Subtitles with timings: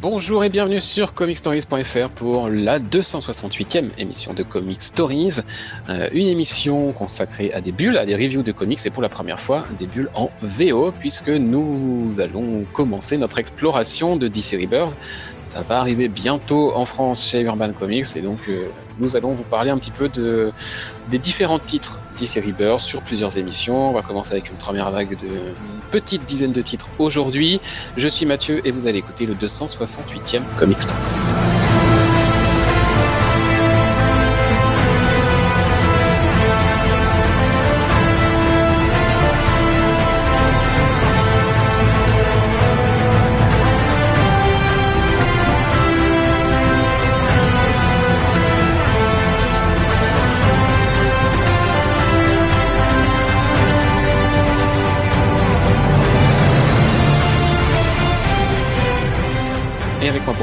[0.00, 5.40] Bonjour et bienvenue sur comicstories.fr pour la 268e émission de Comic Stories,
[5.90, 9.10] euh, une émission consacrée à des bulles, à des reviews de comics et pour la
[9.10, 14.96] première fois des bulles en VO puisque nous allons commencer notre exploration de DC Rebirth.
[15.42, 18.68] Ça va arriver bientôt en France chez Urban Comics et donc euh,
[19.00, 20.50] nous allons vous parler un petit peu de,
[21.10, 23.90] des différents titres DC Rebirth sur plusieurs émissions.
[23.90, 25.54] On va commencer avec une première vague de
[25.90, 27.60] petite dizaine de titres aujourd'hui.
[27.96, 31.69] Je suis Mathieu et vous allez écouter le 268e Comic Stories.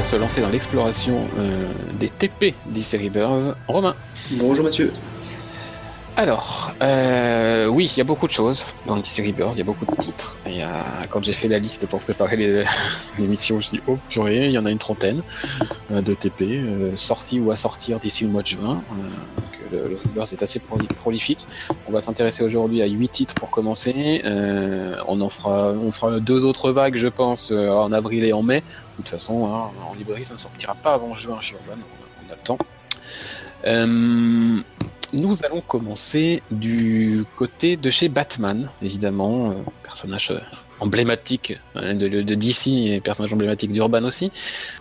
[0.08, 2.54] Se lancer dans l'exploration euh, des TP
[2.96, 3.94] Rebirth, Romain.
[4.30, 4.90] Bonjour Mathieu.
[6.18, 9.60] Alors, euh, oui, il y a beaucoup de choses dans le DC Rebirth, il y
[9.60, 10.36] a beaucoup de titres.
[10.48, 10.72] Euh,
[11.10, 12.64] quand j'ai fait la liste pour préparer
[13.16, 15.22] l'émission, je dis oh purée, il y en a une trentaine
[15.92, 18.82] euh, de TP sortis ou à sortir d'ici le mois de juin.
[19.70, 21.46] Le, le est assez proli- prolifique.
[21.86, 24.20] On va s'intéresser aujourd'hui à huit titres pour commencer.
[25.06, 28.62] On en fera, on deux autres vagues, je pense, en avril et en mai.
[28.62, 28.64] De
[28.96, 32.32] toute façon, hein, en librairie, ça ne sortira pas avant juin chez Urban, on on
[32.32, 32.58] a le temps.
[35.14, 40.38] Nous allons commencer du côté de chez Batman, évidemment, euh, personnage euh,
[40.80, 44.30] emblématique hein, de, DC et personnage emblématique d'Urban aussi.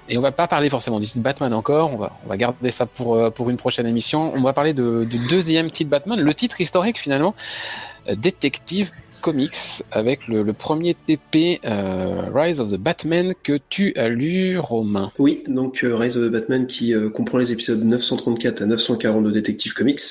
[0.09, 3.29] Et on va pas parler forcément du Batman encore, on va, garder ça pour, euh,
[3.29, 4.33] pour une prochaine émission.
[4.35, 7.33] On va parler du deuxième titre Batman, le titre historique finalement,
[8.13, 14.57] Détective Comics, avec le, premier TP euh, Rise of the Batman que tu as lu,
[14.57, 15.11] Romain.
[15.19, 19.23] Oui, donc euh, Rise of the Batman qui euh, comprend les épisodes 934 à 940
[19.23, 20.01] de Detective Comics.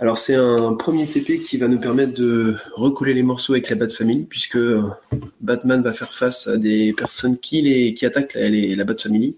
[0.00, 3.74] Alors c'est un premier TP qui va nous permettre de recoller les morceaux avec la
[3.74, 4.82] Bat Family, puisque euh,
[5.40, 9.34] Batman va faire face à des personnes qui, les, qui attaquent la, la Bat Family,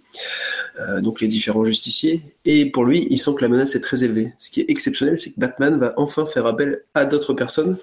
[0.78, 2.20] euh, donc les différents justiciers.
[2.44, 4.34] Et pour lui, il sent que la menace est très élevée.
[4.38, 7.78] Ce qui est exceptionnel, c'est que Batman va enfin faire appel à d'autres personnes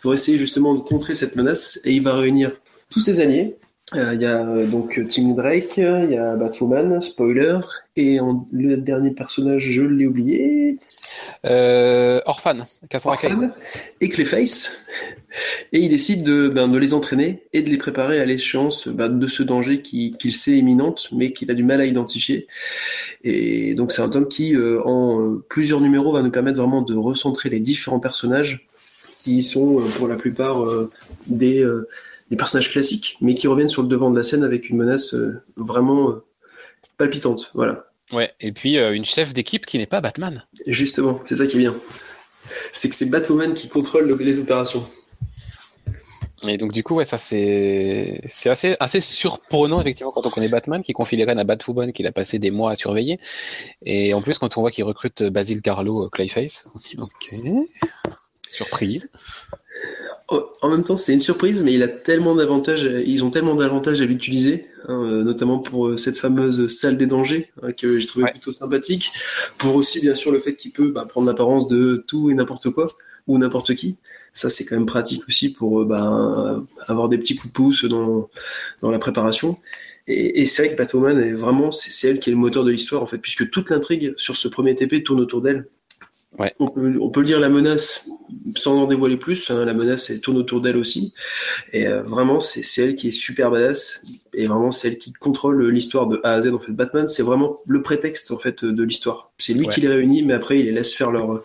[0.00, 2.52] pour essayer justement de contrer cette menace, et il va réunir
[2.88, 3.56] tous ses alliés,
[3.94, 7.58] Il y a euh, donc Tim Drake, il y a Batwoman, spoiler,
[7.96, 10.78] et en- le dernier personnage, je l'ai oublié,
[11.44, 12.54] Euh, Orphan,
[12.88, 13.18] Cassandra.
[13.22, 13.50] Orphan
[14.00, 14.86] et Clayface.
[15.72, 19.08] Et il décide de, ben, de les entraîner et de les préparer à l'échéance ben,
[19.10, 22.46] de ce danger qui- qu'il sait imminente, mais qu'il a du mal à identifier.
[23.24, 26.80] Et donc c'est un tome qui, euh, en euh, plusieurs numéros, va nous permettre vraiment
[26.82, 28.66] de recentrer les différents personnages
[29.22, 30.90] qui sont euh, pour la plupart euh,
[31.26, 31.88] des, euh,
[32.32, 35.12] des personnages classiques, mais qui reviennent sur le devant de la scène avec une menace
[35.12, 36.24] euh, vraiment euh,
[36.96, 37.50] palpitante.
[37.52, 37.84] Voilà.
[38.10, 40.42] Ouais, et puis euh, une chef d'équipe qui n'est pas Batman.
[40.66, 41.74] Justement, c'est ça qui est bien.
[42.72, 44.82] C'est que c'est Batwoman qui contrôle le- les opérations.
[46.48, 50.48] Et donc du coup, ouais, ça c'est c'est assez assez surprenant effectivement quand on connaît
[50.48, 53.20] Batman qui confie les rênes à Batwoman qu'il a passé des mois à surveiller.
[53.84, 57.34] Et en plus quand on voit qu'il recrute Basil Carlo Clayface, on se dit ok,
[58.52, 59.08] surprise.
[60.28, 63.54] Oh, En même temps, c'est une surprise, mais il a tellement d'avantages, ils ont tellement
[63.54, 67.98] d'avantages à l'utiliser, hein, euh, notamment pour euh, cette fameuse salle des dangers hein, que
[67.98, 68.30] j'ai trouvé Ouais.
[68.30, 69.12] plutôt sympathique,
[69.58, 72.70] pour aussi bien sûr le fait qu'il peut bah, prendre l'apparence de tout et n'importe
[72.70, 72.86] quoi
[73.26, 73.96] ou n'importe qui.
[74.32, 77.84] Ça, c'est quand même pratique aussi pour euh, bah, avoir des petits coups de pouce
[77.84, 78.30] dans
[78.80, 79.58] dans la préparation.
[80.08, 82.70] Et, et c'est vrai que Batwoman est vraiment, c'est elle qui est le moteur de
[82.72, 85.66] l'histoire en fait, puisque toute l'intrigue sur ce premier TP tourne autour d'elle.
[86.38, 86.54] Ouais.
[86.58, 88.08] On peut, on peut lire la menace
[88.56, 89.50] sans en dévoiler plus.
[89.50, 91.12] hein, la menace elle tourne autour d'elle aussi.
[91.72, 94.02] Et euh, vraiment, c'est elle qui est super badass.
[94.32, 96.48] Et vraiment, c'est elle qui contrôle l'histoire de A à Z.
[96.54, 99.30] En fait, Batman, c'est vraiment le prétexte en fait de l'histoire.
[99.36, 99.74] C'est lui Ouais.
[99.74, 101.42] qui les réunit, mais après, il les laisse faire leur,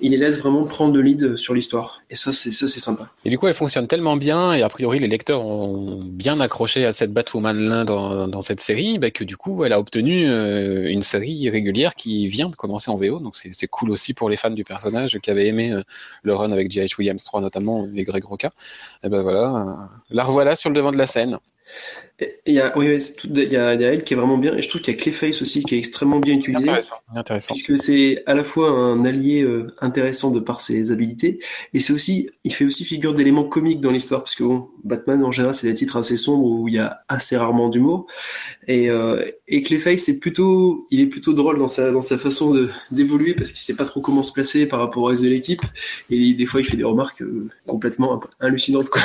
[0.00, 2.02] il les laisse vraiment prendre le lead sur l'histoire.
[2.10, 3.08] Et ça, c'est ça, c'est sympa.
[3.24, 6.84] Et du coup, elle fonctionne tellement bien et a priori les lecteurs ont bien accroché
[6.84, 10.28] à cette Batwoman là dans, dans cette série bah, que du coup, elle a obtenu
[10.28, 13.20] euh, une série régulière qui vient de commencer en VO.
[13.20, 15.82] Donc c'est cool aussi pour les fans du personnage qui avaient aimé euh,
[16.22, 16.96] le run avec J.H.
[16.98, 18.52] Williams 3 notamment et Greg Roca.
[19.04, 21.38] Et ben voilà, euh, la revoilà sur le devant de la scène.
[22.46, 24.38] Il y a, oui, tout- il y a, il y a elle qui est vraiment
[24.38, 24.56] bien.
[24.56, 26.68] Et je trouve qu'il y a Clayface aussi qui est extrêmement bien utilisé.
[26.68, 27.54] Intéressant, intéressant.
[27.54, 31.40] Puisque c'est à la fois un allié euh, intéressant de par ses habilités,
[31.72, 35.24] et c'est aussi, il fait aussi figure d'éléments comiques dans l'histoire, parce que bon, Batman
[35.24, 38.06] en général c'est des titres assez sombres où il y a assez rarement d'humour,
[38.68, 42.52] et, euh, et Clayface c'est plutôt, il est plutôt drôle dans sa dans sa façon
[42.54, 45.28] de d'évoluer parce qu'il sait pas trop comment se placer par rapport au reste de
[45.28, 45.62] l'équipe,
[46.10, 49.02] et des fois il fait des remarques euh, complètement hallucinantes quoi.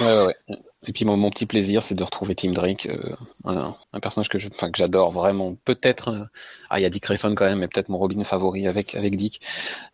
[0.00, 0.56] Ouais, ouais, ouais.
[0.86, 2.88] Et puis mon, petit plaisir, c'est de retrouver Tim Drake,
[3.44, 4.38] un, personnage que
[4.74, 5.56] j'adore vraiment.
[5.64, 6.28] Peut-être,
[6.70, 9.16] ah il y a Dick Grayson quand même, mais peut-être mon Robin favori avec avec
[9.16, 9.40] Dick.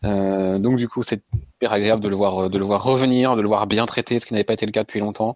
[0.02, 1.22] donc du coup, c'est
[1.56, 4.26] hyper agréable de le voir de le voir revenir, de le voir bien traité, ce
[4.26, 5.34] qui n'avait pas été le cas depuis longtemps.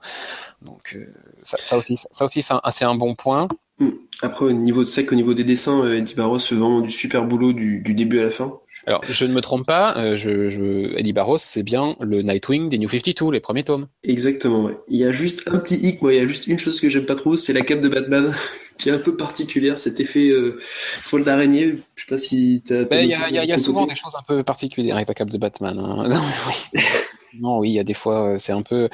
[0.62, 0.98] Donc
[1.42, 3.48] ça, ça, aussi, ça aussi c'est un, bon point.
[3.78, 3.90] Hmm.
[4.22, 7.24] Après, au niveau de sec, au niveau des dessins, Eddie Barros fait vraiment du super
[7.24, 8.58] boulot du début à la fin.
[8.86, 12.78] Alors, je ne me trompe pas, euh, je, Eddie Barros, c'est bien le Nightwing des
[12.78, 13.88] New 52, les premiers tomes.
[14.04, 14.76] Exactement, ouais.
[14.88, 16.88] Il y a juste un petit hic, moi, il y a juste une chose que
[16.88, 18.32] j'aime pas trop, c'est la cape de Batman,
[18.78, 21.76] qui est un peu particulière, cet effet euh, folle d'araignée.
[21.94, 22.84] Je sais pas si tu as.
[22.84, 25.30] Ben, il y a, y a souvent des choses un peu particulières avec la cape
[25.30, 25.78] de Batman.
[25.78, 26.08] Hein.
[26.08, 26.80] Non, oui.
[27.40, 28.88] non, oui, il y a des fois, euh, c'est un peu.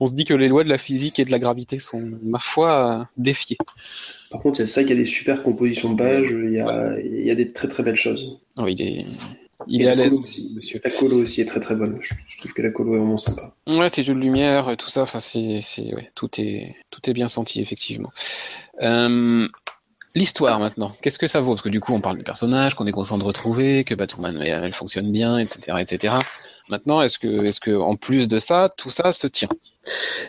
[0.00, 2.38] On se dit que les lois de la physique et de la gravité sont, ma
[2.38, 3.58] foi, défiées.
[4.30, 6.60] Par contre, il y a ça qui a des super compositions de pages, il y
[6.60, 8.38] a, il y a des très très belles choses.
[8.56, 9.06] Oui, il est,
[9.66, 10.80] il est à l'aise aussi, monsieur.
[10.84, 11.98] La colo aussi est très très bonne.
[12.00, 13.54] Je trouve que la colo est vraiment sympa.
[13.66, 17.12] Ouais, ces jeux de lumière, tout ça, enfin, c'est, c'est, ouais, tout est, tout est
[17.12, 18.12] bien senti effectivement.
[18.82, 19.46] Euh,
[20.16, 21.52] L'histoire maintenant, qu'est-ce que ça vaut?
[21.52, 24.42] Parce que du coup, on parle du personnage, qu'on est content de retrouver, que Batwoman
[24.42, 26.16] elle fonctionne bien, etc., etc.
[26.68, 29.48] Maintenant, est-ce que, est-ce que en plus de ça, tout ça se tient?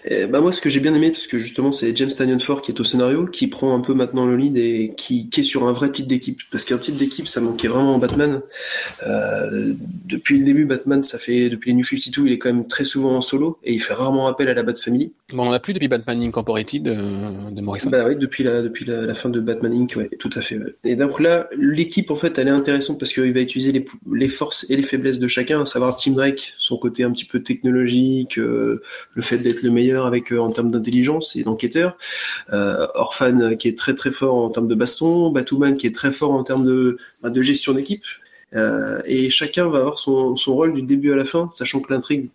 [0.09, 2.61] Euh, bah moi, ce que j'ai bien aimé, parce que justement, c'est James Tanyon Ford
[2.61, 5.43] qui est au scénario, qui prend un peu maintenant le lead et qui, qui est
[5.43, 6.41] sur un vrai titre d'équipe.
[6.51, 8.41] Parce qu'un titre d'équipe, ça manquait vraiment en Batman.
[9.05, 9.73] Euh,
[10.05, 12.85] depuis le début, Batman, ça fait depuis les New 52, il est quand même très
[12.85, 15.11] souvent en solo et il fait rarement appel à la Bat Family.
[15.33, 17.89] Bon, on n'a plus depuis Batman Incorporated de, de Morrison.
[17.89, 19.95] Bah oui, depuis la depuis la, fin de Batman Inc.
[19.95, 20.59] Ouais, tout à fait.
[20.83, 24.27] Et donc là, l'équipe en fait, elle est intéressante parce qu'il va utiliser les, les
[24.27, 27.41] forces et les faiblesses de chacun, à savoir Team Drake, son côté un petit peu
[27.41, 28.81] technologique, euh,
[29.13, 31.97] le fait d'être le meilleur avec euh, en termes d'intelligence et d'enquêteur.
[32.53, 36.11] Euh, Orphan qui est très très fort en termes de baston, Batwoman qui est très
[36.11, 38.03] fort en termes de, bah, de gestion d'équipe.
[38.53, 41.93] Euh, et chacun va avoir son, son, rôle du début à la fin, sachant que
[41.93, 42.29] l'intrigue,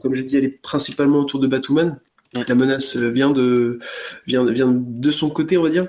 [0.00, 1.98] comme j'ai dit, elle est principalement autour de Batwoman.
[2.48, 3.78] La menace vient de,
[4.26, 5.88] vient, vient de son côté, on va dire.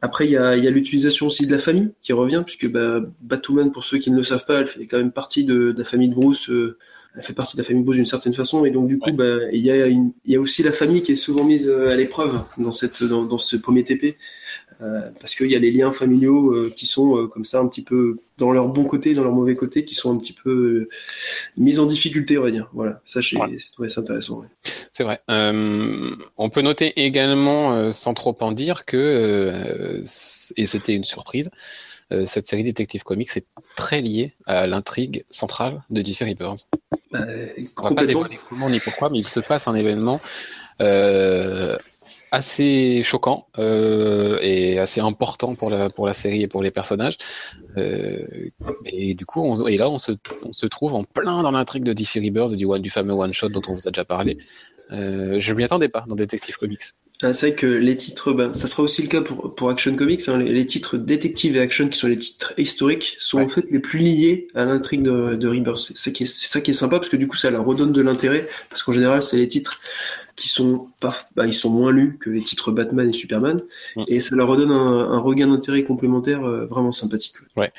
[0.00, 3.00] Après, il y a, y a l'utilisation aussi de la famille qui revient, puisque bah,
[3.20, 5.78] Batwoman, pour ceux qui ne le savent pas, elle fait quand même partie de, de
[5.78, 6.48] la famille de Bruce.
[6.48, 6.78] Euh,
[7.14, 9.38] elle fait partie de la famille Bruce d'une certaine façon, et donc du coup, bah,
[9.52, 11.94] il y, a il y a aussi la famille qui est souvent mise euh, à
[11.94, 14.16] l'épreuve dans, cette, dans, dans ce premier TP.
[14.82, 17.68] Euh, parce qu'il y a les liens familiaux euh, qui sont euh, comme ça un
[17.68, 20.88] petit peu dans leur bon côté, dans leur mauvais côté, qui sont un petit peu
[21.56, 22.68] mis en difficulté, on va dire.
[22.72, 24.44] Voilà, ça c'est intéressant.
[24.92, 25.20] C'est vrai.
[25.28, 30.02] on peut noter également, sans trop en dire, que
[30.56, 31.50] et c'était une surprise.
[32.26, 36.66] Cette série Detective Comics est très liée à l'intrigue centrale de DC Rebirth.
[37.10, 37.26] Bah,
[37.78, 40.20] on va pas dévoiler comment ni pourquoi, mais il se passe un événement
[40.80, 41.76] euh,
[42.30, 47.18] assez choquant euh, et assez important pour la pour la série et pour les personnages.
[47.76, 48.50] Euh,
[48.86, 50.12] et du coup, on, et là, on se,
[50.42, 53.34] on se trouve en plein dans l'intrigue de DC Rebirth et du, du fameux one
[53.34, 54.38] shot dont on vous a déjà parlé.
[54.90, 56.82] Euh, je m'y attendais pas dans Detective Comics.
[57.24, 59.94] Ah, c'est vrai que les titres, bah, ça sera aussi le cas pour, pour Action
[59.94, 60.28] Comics.
[60.28, 63.78] Hein, les, titres Detective et Action, qui sont les titres historiques, sont en fait les
[63.78, 65.78] plus liés à l'intrigue de, de Rebirth.
[65.78, 67.92] C'est ça, qui est, ça qui est sympa parce que du coup, ça leur redonne
[67.92, 68.46] de l'intérêt.
[68.68, 69.80] Parce qu'en général, c'est les titres
[70.36, 73.62] qui sont bah, ils sont moins lus que les titres Batman et Superman,
[73.96, 74.04] mm.
[74.08, 77.34] et ça leur redonne un, regain d'intérêt complémentaire euh, vraiment sympathique.
[77.56, 77.72] Ouais.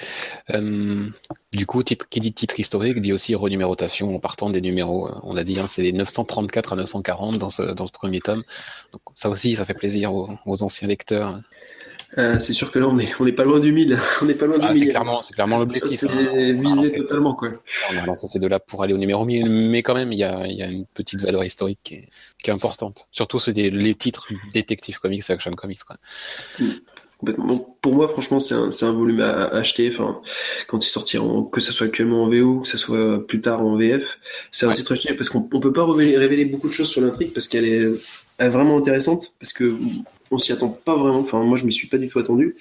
[0.51, 1.07] Euh,
[1.51, 5.07] du coup, titre, qui dit titre historique dit aussi renumérotation en partant des numéros.
[5.07, 8.43] Euh, on a dit, hein, c'est 934 à 940 dans ce, dans ce premier tome.
[8.91, 11.39] Donc ça aussi, ça fait plaisir aux, aux anciens lecteurs.
[12.17, 13.97] Euh, c'est sûr que là, on est, on est pas loin du 1000.
[14.21, 14.83] On n'est pas loin du ah, 1000.
[14.83, 15.99] C'est clairement, c'est clairement l'objectif.
[15.99, 16.53] C'est hein.
[16.53, 17.49] visé totalement, quoi.
[17.91, 20.47] On a de là pour aller au numéro 1000, mais quand même, il y a,
[20.47, 22.09] y a une petite valeur historique qui est,
[22.43, 23.07] qui est importante.
[23.11, 25.97] Surtout c'est les titres Détective Comics, Action Comics, quoi.
[26.59, 27.57] Mm.
[27.81, 29.89] pour moi, franchement, c'est un, un, volume à, acheter.
[29.89, 30.21] Enfin,
[30.67, 33.75] quand il sortira, que ça soit actuellement en VO, que ça soit plus tard en
[33.75, 34.19] VF,
[34.51, 37.01] c'est un titre à acheter parce qu'on peut pas révéler, révéler, beaucoup de choses sur
[37.01, 39.75] l'intrigue parce qu'elle est, est, vraiment intéressante parce que
[40.31, 41.19] on s'y attend pas vraiment.
[41.19, 42.55] Enfin, moi, je m'y suis pas du tout attendu.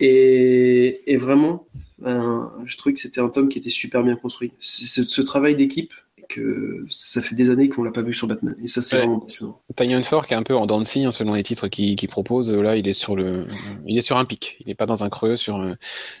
[0.00, 1.66] Et, et vraiment,
[1.98, 4.52] ben, je trouvais que c'était un tome qui était super bien construit.
[4.60, 5.92] Ce, ce travail d'équipe,
[6.28, 8.56] que ça fait des années qu'on l'a pas vu sur Batman.
[8.62, 9.60] Et ça, c'est vraiment passionnant.
[9.76, 12.50] Tanyan Ford, qui est un peu en dents hein, selon les titres qu'il qui propose,
[12.50, 13.46] là, il est sur le,
[13.86, 14.56] il est sur un pic.
[14.60, 15.64] Il n'est pas dans un creux sur,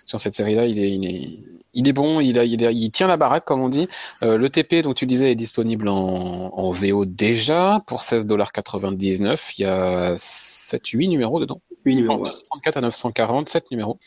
[0.04, 0.66] sur cette série-là.
[0.66, 1.38] Il est, il est,
[1.76, 2.18] il est bon.
[2.20, 3.86] Il, a, il, il tient la baraque, comme on dit.
[4.22, 5.94] Euh, le TP, dont tu disais, est disponible en,
[6.52, 9.54] en VO déjà pour 16,99$.
[9.58, 11.60] Il y a 7, 8 numéros dedans.
[11.84, 12.24] 8 numéros.
[12.24, 13.98] 934 à 940, 7 numéros.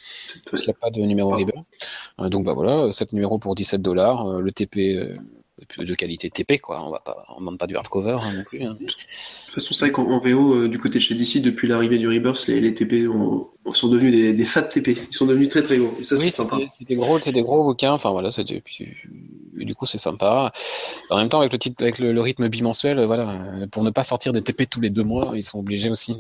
[0.52, 1.54] Il n'y a pas de numéro River.
[2.20, 4.28] Euh, donc, bah voilà, 7 numéros pour 17 dollars.
[4.28, 5.00] Euh, le TP,
[5.78, 6.84] de qualité TP, quoi.
[6.86, 8.64] On va pas, on demande pas du hardcover hein, non plus.
[8.64, 8.78] Hein.
[8.80, 11.98] De toute façon, c'est vrai qu'en VO, euh, du côté de chez DC, depuis l'arrivée
[11.98, 13.06] du Rebirth, les, les TP
[13.74, 14.98] sont devenus des, des, fat TP.
[15.10, 15.94] Ils sont devenus très très gros.
[16.00, 16.58] Et ça, c'est sympa.
[16.78, 17.94] C'est des gros, c'est des gros bouquins.
[17.94, 18.62] Enfin voilà, c'était
[19.54, 20.52] du coup, c'est sympa.
[21.10, 23.38] En même temps, avec le, titre, avec le, rythme bimensuel, voilà,
[23.72, 26.18] pour ne pas sortir des TP tous les deux mois, ils sont obligés aussi.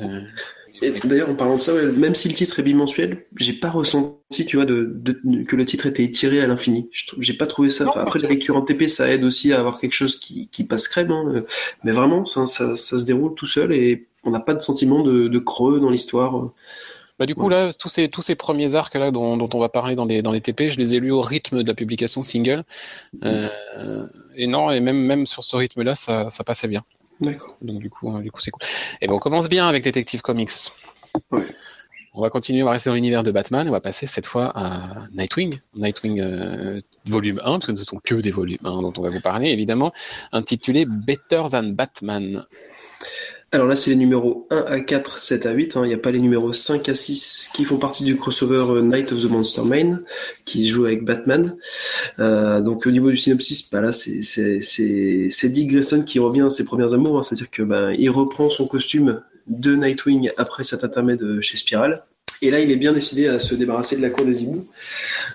[1.03, 4.55] D'ailleurs, en parlant de ça, même si le titre est bimensuel, j'ai pas ressenti, tu
[4.55, 5.01] vois, de,
[5.48, 6.89] que le titre était étiré à l'infini.
[7.19, 7.86] J'ai pas trouvé ça.
[7.95, 10.88] après, la lecture en TP, ça aide aussi à avoir quelque chose qui, qui passe
[10.88, 11.43] crème, hein.
[11.83, 15.27] mais vraiment, ça, ça, se déroule tout seul et on n'a pas de sentiment de,
[15.27, 16.51] de creux dans l'histoire.
[17.19, 19.67] Bah, du coup, là, tous ces, tous ces premiers arcs là dont, dont, on va
[19.67, 22.24] parler dans les, dans les TP, je les ai lus au rythme de la publication
[22.24, 22.63] single.
[23.24, 26.81] Euh, et non, et même, même sur ce rythme-là, ça, ça passait bien.
[27.19, 27.57] D'accord.
[27.61, 28.65] Donc du coup, du coup, c'est cool.
[29.01, 30.51] Et ben, on commence bien avec Detective Comics.
[31.31, 31.45] Ouais.
[32.13, 34.51] On va continuer, on va rester dans l'univers de Batman, on va passer cette fois
[34.55, 38.81] à Nightwing, Nightwing euh, volume 1, parce que ce ne sont que des volumes 1
[38.81, 39.91] dont on va vous parler, évidemment,
[40.31, 42.45] intitulé Better Than Batman.
[43.51, 45.75] Alors là, c'est les numéros 1 à 4, 7 à 8.
[45.75, 45.81] Hein.
[45.83, 48.81] Il n'y a pas les numéros 5 à 6 qui font partie du crossover euh,
[48.83, 50.01] Night of the Monster Main,
[50.45, 51.55] qui joue avec Batman.
[52.19, 56.63] Euh, donc au niveau du synopsis, bah là, c'est Dick Grayson qui revient à ses
[56.63, 57.17] premières amours.
[57.17, 57.23] Hein.
[57.23, 62.03] C'est-à-dire que bah, il reprend son costume de Nightwing après cet intermède chez Spiral.
[62.43, 64.67] Et là, il est bien décidé à se débarrasser de la cour des hiboux,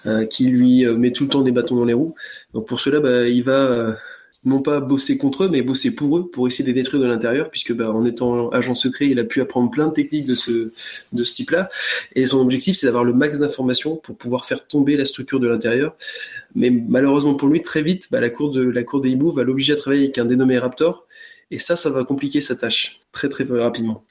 [0.07, 2.15] euh, qui lui met tout le temps des bâtons dans les roues.
[2.55, 3.97] Donc pour cela, bah, il va
[4.45, 7.09] non pas bosser contre eux, mais bosser pour eux, pour essayer de les détruire de
[7.09, 10.35] l'intérieur, puisque bah, en étant agent secret, il a pu apprendre plein de techniques de
[10.35, 10.73] ce,
[11.13, 11.69] de ce type-là.
[12.15, 15.49] Et son objectif, c'est d'avoir le max d'informations pour pouvoir faire tomber la structure de
[15.49, 15.97] l'intérieur.
[16.55, 19.43] Mais malheureusement pour lui, très vite, bah, la cour de la cour des hiboux va
[19.43, 21.07] l'obliger à travailler avec un dénommé Raptor.
[21.51, 24.05] Et ça, ça va compliquer sa tâche très très rapidement.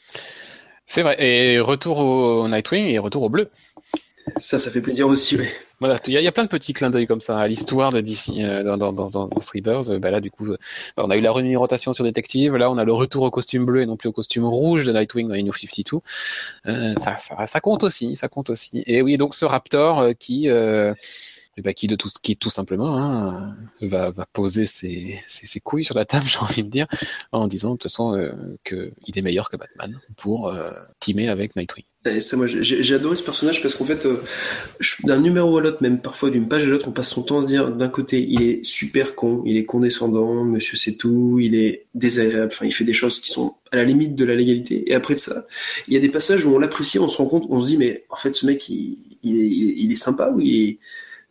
[0.86, 1.16] C'est vrai.
[1.20, 3.50] Et retour au Nightwing et retour au bleu.
[4.40, 5.48] Ça, ça fait plaisir aussi, oui.
[5.80, 8.30] Voilà, il y, a plein de petits clins d'œil comme ça à l'histoire de DC
[8.38, 10.58] euh, dans, dans, dans, dans euh, bah là, du coup, euh,
[10.96, 12.56] on a eu la renumérotation sur Détective.
[12.56, 14.94] Là, on a le retour au costume bleu et non plus au costume rouge de
[14.94, 16.00] Nightwing dans New 52.
[16.68, 18.84] Euh, ça, ça, ça, compte aussi, ça compte aussi.
[18.86, 20.48] Et oui, donc ce Raptor qui
[21.58, 25.84] et bah, qui de tout qui tout simplement hein, va, va, poser ses, ses, couilles
[25.84, 26.88] sur la table, j'ai envie de dire,
[27.32, 28.32] en disant de toute façon euh,
[28.64, 31.86] qu'il est meilleur que Batman pour euh, teamer avec Nightwing.
[32.20, 34.22] Ça, moi, j'ai adoré ce personnage parce qu'en fait, euh,
[35.06, 37.44] d'un numéro à l'autre, même parfois d'une page à l'autre, on passe son temps à
[37.44, 41.56] se dire, d'un côté, il est super con, il est condescendant, monsieur c'est tout, il
[41.56, 44.84] est désagréable, enfin, il fait des choses qui sont à la limite de la légalité.
[44.92, 45.46] Et après ça,
[45.88, 47.78] il y a des passages où on l'apprécie, on se rend compte, on se dit,
[47.78, 50.80] mais en fait, ce mec, il, il, est, il est sympa ou il est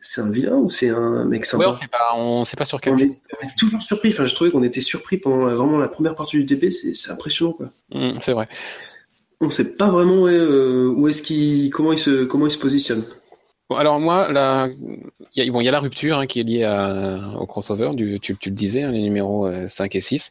[0.03, 2.65] c'est un vilain ou c'est un mec sympa ouais, on sait pas, on sait pas
[2.65, 2.95] sur quel.
[2.95, 3.21] On est,
[3.57, 4.11] toujours surpris.
[4.11, 6.71] Enfin, je trouvais qu'on était surpris pendant vraiment la première partie du TP.
[6.71, 7.71] C'est impressionnant, quoi.
[7.95, 8.49] Mmh, c'est vrai.
[9.41, 13.05] On sait pas vraiment euh, où est-ce qu'il, comment il se, comment il se positionne.
[13.71, 14.69] Bon, alors moi, là,
[15.35, 18.19] il y, bon, y, a la rupture hein, qui est liée à, au crossover, du,
[18.21, 20.31] tu, tu le disais, hein, les numéros 5 euh, et 6.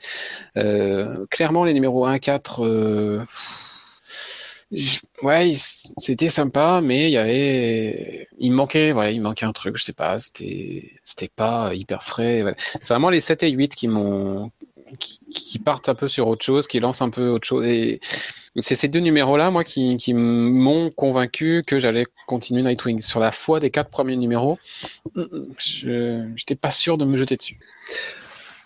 [0.58, 3.22] Euh, clairement, les numéros 1 4, euh,
[5.24, 5.52] ouais,
[5.98, 9.94] c'était sympa, mais il y avait, il manquait, voilà, il manquait un truc, je sais
[9.94, 12.44] pas, c'était, c'était pas hyper frais.
[12.82, 14.52] C'est vraiment les 7 et 8 qui m'ont,
[15.00, 17.66] qui, partent un peu sur autre chose, qui lancent un peu autre chose.
[17.66, 18.00] Et
[18.60, 23.02] c'est ces deux numéros-là, moi, qui, qui m'ont convaincu que j'allais continuer Nightwing.
[23.02, 24.60] Sur la foi des quatre premiers numéros,
[25.16, 27.60] je n'étais pas sûr de me jeter dessus.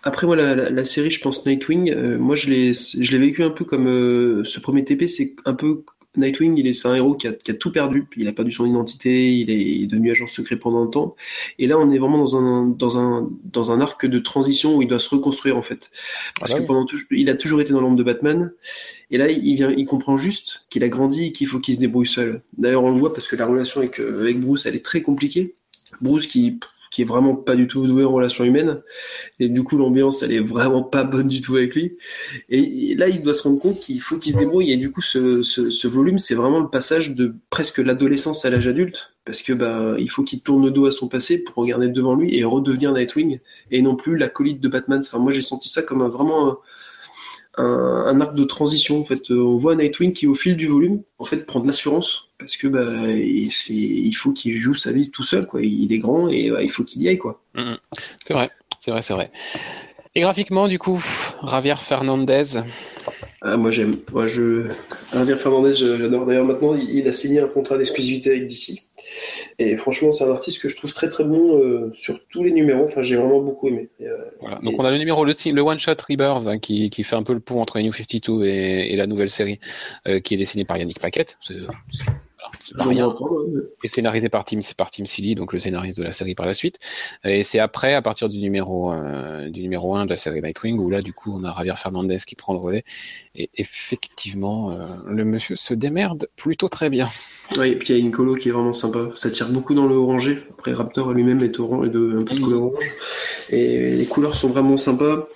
[0.05, 3.43] Après moi la, la, série je pense Nightwing euh, moi je l'ai je l'ai vécu
[3.43, 5.83] un peu comme euh, ce premier TP c'est un peu
[6.17, 8.07] Nightwing, il est, c'est un héros qui a, qui a, tout perdu.
[8.17, 11.15] Il a perdu son identité, il est, devenu agent secret pendant un temps.
[11.59, 14.81] Et là, on est vraiment dans un, dans un, dans un arc de transition où
[14.81, 15.91] il doit se reconstruire en fait.
[16.39, 18.51] Parce ah que pendant tout, il a toujours été dans l'ombre de Batman.
[19.11, 21.79] Et là, il vient, il comprend juste qu'il a grandi et qu'il faut qu'il se
[21.79, 22.41] débrouille seul.
[22.57, 25.01] D'ailleurs, on le voit parce que la relation avec, euh, avec Bruce, elle est très
[25.01, 25.55] compliquée.
[26.01, 26.59] Bruce qui
[26.95, 28.81] qui est vraiment pas du tout doué en relations humaines.
[29.41, 31.97] Et du coup, l'ambiance, elle est vraiment pas bonne du tout avec lui.
[32.47, 34.71] Et là, il doit se rendre compte qu'il faut qu'il se débrouille.
[34.71, 39.11] Et du coup, ce, volume, c'est vraiment le passage de presque l'adolescence à l'âge adulte.
[39.25, 42.15] Parce que bah, il faut qu'il tourne le dos à son passé pour regarder devant
[42.15, 43.39] lui et redevenir Nightwing.
[43.71, 45.01] Et non plus l'acolyte de Batman.
[45.05, 46.59] Enfin, moi, j'ai senti ça comme un, vraiment
[47.57, 48.99] un, arc de transition.
[48.99, 52.29] En fait, on voit Nightwing qui, au fil du volume, en fait, prend de l'assurance
[52.37, 55.61] parce que bah, il faut qu'il joue sa vie tout seul, quoi.
[55.61, 57.41] Il est grand et bah, il faut qu'il y aille, quoi.
[57.53, 57.77] Mm, mm.
[58.25, 59.31] C'est vrai, c'est vrai, c'est vrai.
[60.15, 61.03] Et graphiquement, du coup,
[61.45, 62.63] Javier Fernandez.
[63.41, 63.97] Ah, moi j'aime.
[64.13, 64.69] Moi je
[65.13, 66.25] Javier Fernandez, j'adore.
[66.25, 68.79] D'ailleurs maintenant, il a signé un contrat d'exclusivité avec DC.
[69.59, 72.51] Et franchement, c'est un artiste que je trouve très très bon euh, sur tous les
[72.51, 72.83] numéros.
[72.83, 73.89] Enfin, j'ai vraiment beaucoup aimé.
[74.01, 74.59] Euh, voilà.
[74.59, 77.23] Donc, on a le numéro, le, le One Shot Rebirth, hein, qui, qui, fait un
[77.23, 79.59] peu le pont entre les New 52 et, et la nouvelle série,
[80.07, 81.37] euh, qui est dessinée par Yannick Paquette.
[81.41, 81.55] C'est
[82.75, 83.13] rien.
[83.83, 86.53] Et scénarisé par Tim, par Tim Silly, donc le scénariste de la série par la
[86.53, 86.79] suite.
[87.23, 90.79] Et c'est après, à partir du numéro, euh, du numéro 1 de la série Nightwing,
[90.79, 92.83] où là, du coup, on a Javier Fernandez qui prend le relais.
[93.35, 97.09] Et effectivement, euh, le monsieur se démerde plutôt très bien.
[97.57, 99.09] Oui, et puis il y a une colo qui est vraiment sympa.
[99.15, 100.39] Ça tire beaucoup dans le orangé.
[100.51, 102.43] Après, Raptor lui-même est orange, et de, un peu de mm.
[102.43, 102.91] couleur orange.
[103.49, 105.27] Et les couleurs sont vraiment sympas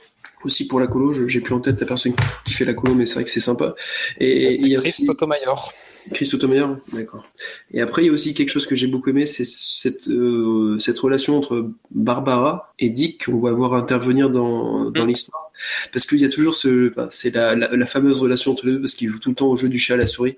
[0.44, 1.28] aussi pour la colo.
[1.28, 2.14] J'ai plus en tête la personne
[2.46, 3.76] qui fait la colo, mais c'est vrai que c'est sympa.
[4.20, 5.74] Et il y a Chris Sotomayor.
[6.14, 7.26] Chris Sotomayor, d'accord.
[7.72, 10.80] Et après, il y a aussi quelque chose que j'ai beaucoup aimé, c'est cette, euh,
[10.80, 15.08] cette relation entre Barbara et Dick qu'on va voir intervenir dans, dans mm.
[15.08, 15.52] l'histoire.
[15.92, 18.96] Parce qu'il y a toujours ce, c'est la, la, fameuse relation entre les deux, parce
[18.96, 20.38] qu'ils jouent tout le temps au jeu du chat à la souris.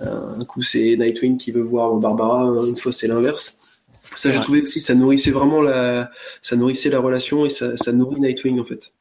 [0.00, 3.58] Euh, un coup, c'est Nightwing qui veut voir Barbara, une fois, c'est l'inverse.
[4.14, 6.10] Ça, j'ai trouvé aussi, ça nourrissait vraiment la,
[6.42, 8.92] ça nourrissait la relation et ça, ça nourrit Nightwing, en fait.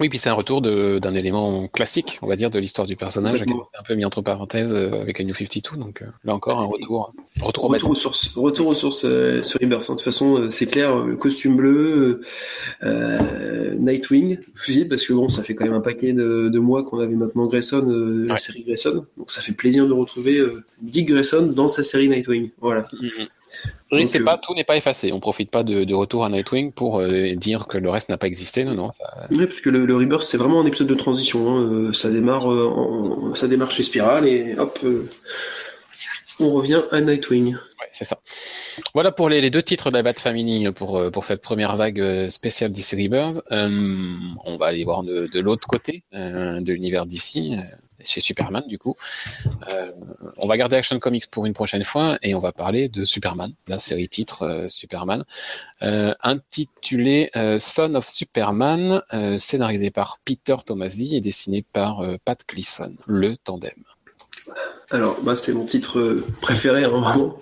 [0.00, 3.44] Oui, puis c'est un retour d'un élément classique, on va dire, de l'histoire du personnage,
[3.44, 5.76] qui un peu mis entre parenthèses euh, avec la New 52.
[5.76, 7.14] Donc euh, là encore, un retour.
[7.40, 9.84] Retour, retour, aux, sources, retour aux sources euh, sur Rebirth.
[9.88, 9.94] Hein.
[9.94, 12.22] De toute façon, c'est clair, costume bleu,
[12.82, 14.38] Nightwing,
[14.88, 17.86] parce que bon, ça fait quand même un paquet de, mois qu'on avait maintenant Grayson,
[18.26, 19.06] la série Grayson.
[19.16, 20.42] Donc ça fait plaisir de retrouver
[20.82, 22.50] Dick Grayson dans sa série Nightwing.
[22.60, 22.82] Voilà.
[22.82, 23.28] Mm-hmm.
[23.92, 25.12] Oui, c'est pas, tout n'est pas effacé.
[25.12, 28.26] On profite pas de, retour à Nightwing pour euh, dire que le reste n'a pas
[28.26, 28.64] existé.
[28.64, 28.90] Non, non.
[29.30, 31.50] Oui, parce que le, Rebirth, c'est vraiment un épisode de transition.
[31.50, 31.60] Hein.
[31.62, 34.78] Euh, ça démarre, euh, ça démarre chez Spiral et hop,
[36.40, 37.54] on revient à Nightwing.
[37.54, 38.18] Ouais, c'est ça.
[38.92, 42.72] Voilà pour les, deux titres de la Bat Family pour, pour cette première vague spéciale
[42.72, 43.40] DC Rebirth.
[43.50, 47.56] on va aller voir de, de l'autre côté de l'univers d'ici
[48.02, 48.96] chez Superman du coup.
[49.68, 49.90] Euh,
[50.36, 53.52] on va garder Action Comics pour une prochaine fois et on va parler de Superman,
[53.68, 55.24] la série titre euh, Superman,
[55.82, 59.02] euh, intitulée Son of Superman,
[59.38, 63.72] scénarisé par Peter Tomasi et dessiné par Pat Gleason, le tandem.
[64.90, 67.38] Alors, bah, c'est mon titre préféré, hein, vraiment.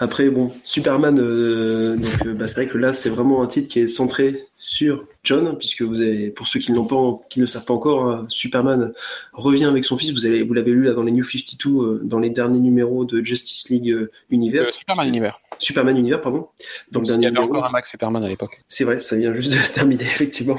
[0.00, 3.86] Après, bon, Superman, donc, bah, c'est vrai que là, c'est vraiment un titre qui est
[3.86, 5.96] centré sur John, puisque vous
[6.34, 8.92] pour ceux qui, qui ne le savent pas encore, hein, Superman
[9.32, 10.12] revient avec son fils.
[10.12, 13.22] Vous avez, vous l'avez lu dans les New 52, euh, dans les derniers numéros de
[13.22, 14.66] Justice League euh, Univers.
[14.66, 15.40] Euh, Superman Univers.
[15.58, 16.48] Superman Univers, pardon.
[16.90, 18.60] Donc, il y avait encore un Max Superman à l'époque.
[18.68, 20.56] C'est vrai, ça vient juste de se terminer, effectivement.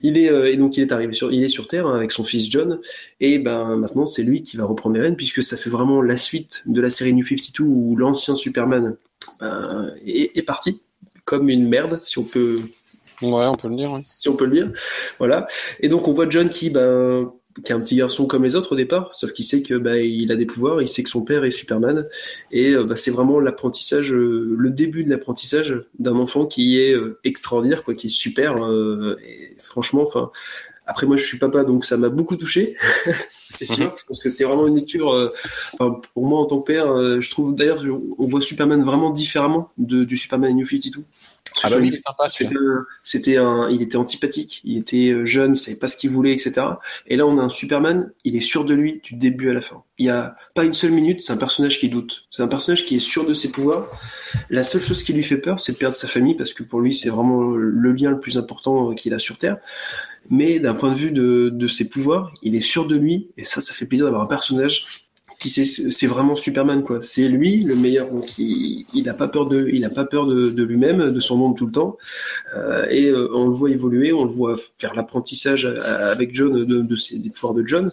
[0.00, 2.24] Il est, et donc il est arrivé sur, il est sur Terre hein, avec son
[2.24, 2.80] fils John,
[3.20, 6.16] et ben maintenant c'est lui qui va reprendre les rênes, puisque ça fait vraiment la
[6.16, 8.96] suite de la série New 52 où l'ancien Superman
[9.40, 10.82] ben, est, est parti
[11.24, 12.60] comme une merde, si on peut
[13.22, 14.00] Ouais, on peut le dire.
[14.04, 14.72] Si on peut le dire.
[15.18, 15.46] Voilà.
[15.80, 18.72] Et donc on voit John qui, ben, qui est un petit garçon comme les autres
[18.72, 21.22] au départ, sauf qu'il sait que bah, il a des pouvoirs, il sait que son
[21.22, 22.06] père est Superman,
[22.50, 26.92] et euh, bah, c'est vraiment l'apprentissage, euh, le début de l'apprentissage d'un enfant qui est
[26.92, 28.56] euh, extraordinaire, quoi, qui est super.
[29.24, 30.30] et franchement, enfin,
[30.86, 32.76] après moi je suis papa, donc ça m'a beaucoup touché,
[33.46, 33.92] c'est sûr, mhm.
[34.08, 35.32] parce que c'est vraiment une lecture.
[35.78, 37.84] pour moi en tant que père, je trouve d'ailleurs
[38.18, 41.04] on voit Superman vraiment différemment de, du Superman New 52.
[41.62, 42.24] Ah bah il sympa
[43.02, 46.66] C'était un, il était antipathique, il était euh, jeune, savait pas ce qu'il voulait, etc.
[47.06, 49.60] Et là, on a un Superman, il est sûr de lui du début à la
[49.60, 49.82] fin.
[49.98, 52.26] Il y a pas une seule minute, c'est un personnage qui doute.
[52.30, 53.86] C'est un personnage qui est sûr de ses pouvoirs.
[54.50, 56.80] La seule chose qui lui fait peur, c'est de perdre sa famille parce que pour
[56.80, 59.58] lui, c'est vraiment le lien le plus important qu'il a sur Terre.
[60.30, 63.44] Mais d'un point de vue de, de ses pouvoirs, il est sûr de lui et
[63.44, 65.03] ça, ça fait plaisir d'avoir un personnage
[65.48, 67.00] c'est vraiment Superman quoi.
[67.02, 68.10] C'est lui le meilleur.
[68.10, 71.20] Donc il, il a pas peur de, il a pas peur de, de lui-même, de
[71.20, 71.96] son monde tout le temps.
[72.56, 76.80] Euh, et euh, on le voit évoluer, on le voit faire l'apprentissage avec John de,
[76.80, 77.90] de ses, des pouvoirs de John.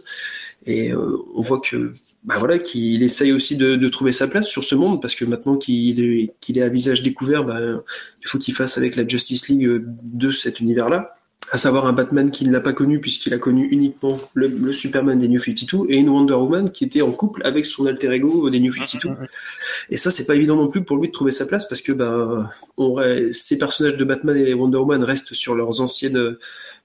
[0.68, 1.92] Et euh, on voit que,
[2.24, 5.26] bah voilà, qu'il essaye aussi de, de, trouver sa place sur ce monde parce que
[5.26, 9.08] maintenant qu'il est, qu'il est à visage découvert, bah, il faut qu'il fasse avec la
[9.08, 11.16] Justice League de cet univers-là
[11.52, 15.28] à savoir un Batman qu'il n'a pas connu puisqu'il a connu uniquement le, Superman des
[15.28, 18.60] New 52 et une Wonder Woman qui était en couple avec son alter ego des
[18.60, 19.10] New 52.
[19.90, 21.92] Et ça, c'est pas évident non plus pour lui de trouver sa place parce que
[21.92, 22.98] bah, on,
[23.32, 26.38] ces personnages de Batman et Wonder Woman restent sur leurs anciennes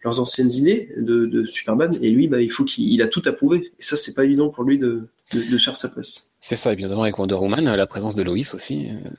[0.04, 3.32] leurs anciennes idées de, de Superman et lui, bah, il faut qu'il a tout à
[3.32, 3.72] prouver.
[3.78, 6.36] Et ça, c'est pas évident pour lui de, de, faire sa place.
[6.40, 9.10] C'est ça, évidemment, avec Wonder Woman, la présence de Lois aussi, euh,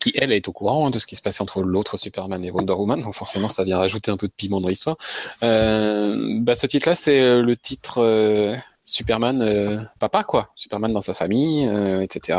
[0.00, 2.50] qui elle est au courant hein, de ce qui se passait entre l'autre Superman et
[2.50, 4.96] Wonder Woman, donc forcément ça vient rajouter un peu de piment dans l'histoire.
[5.42, 11.00] Euh, bah, ce titre-là, c'est euh, le titre euh, Superman euh, papa quoi, Superman dans
[11.00, 12.38] sa famille, euh, etc.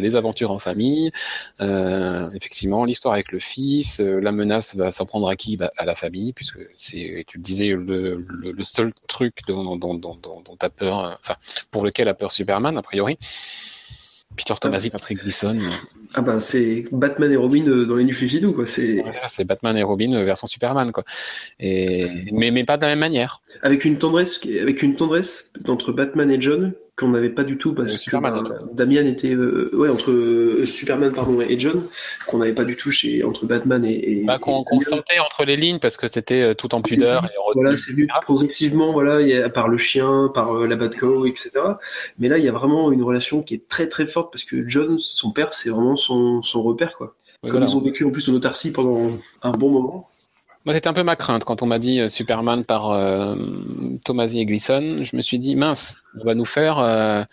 [0.00, 1.10] Les aventures en famille,
[1.60, 5.56] euh, effectivement l'histoire avec le fils, la menace va s'en prendre à qui?
[5.56, 8.24] Bah, À la famille, puisque c'est, tu le disais, le,
[8.62, 11.36] seul truc dont, dont as peur, enfin
[11.70, 13.18] pour lequel a peur Superman a priori.
[14.36, 15.58] Peter Tomasi, Patrick Gleason.
[16.14, 18.66] Ah bah c'est Batman et Robin dans les New quoi.
[18.66, 21.04] C'est Batman et Robin version Superman quoi.
[21.58, 23.42] Et mais mais pas de la même manière.
[23.62, 27.74] Avec une tendresse avec une tendresse entre Batman et John qu'on n'avait pas du tout
[27.74, 31.82] parce que bah, Damian était euh, ouais entre euh, Superman pardon et John
[32.26, 35.78] qu'on n'avait pas du tout chez entre Batman et, bah, qu'on sentait entre les lignes
[35.78, 39.48] parce que c'était euh, tout en pudeur et voilà c'est vu progressivement voilà y a,
[39.48, 41.52] par le chien par la Batco etc
[42.18, 44.68] mais là il y a vraiment une relation qui est très très forte parce que
[44.68, 47.14] John son père c'est vraiment son, son repère quoi.
[47.48, 50.08] Comme ils ont vécu en plus en autarcie pendant un bon moment
[50.68, 53.34] moi, c'était un peu ma crainte quand on m'a dit euh, Superman par euh,
[54.04, 55.02] Tomasi et Gleason.
[55.02, 57.24] Je me suis dit, mince, on va nous faire euh,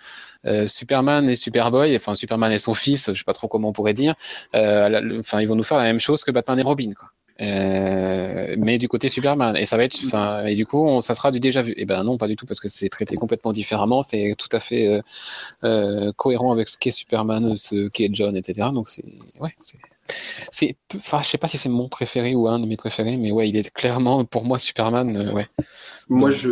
[0.68, 3.94] Superman et Superboy, enfin Superman et son fils, je sais pas trop comment on pourrait
[3.94, 4.16] dire.
[4.54, 7.10] Enfin, ils vont nous faire la même chose que Batman et Robin, quoi.
[7.38, 11.32] mais du côté Superman et ça va être enfin et du coup on, ça sera
[11.32, 13.52] du déjà vu et eh ben non pas du tout parce que c'est traité complètement
[13.52, 15.02] différemment c'est tout à fait
[16.16, 19.04] cohérent avec ce qu'est Superman ce qu'est John etc donc c'est
[19.42, 19.78] ouais c'est
[20.52, 23.32] c'est, enfin, je sais pas si c'est mon préféré ou un de mes préférés, mais
[23.32, 25.48] ouais, il est clairement pour moi Superman, euh, ouais.
[26.08, 26.50] Moi, je,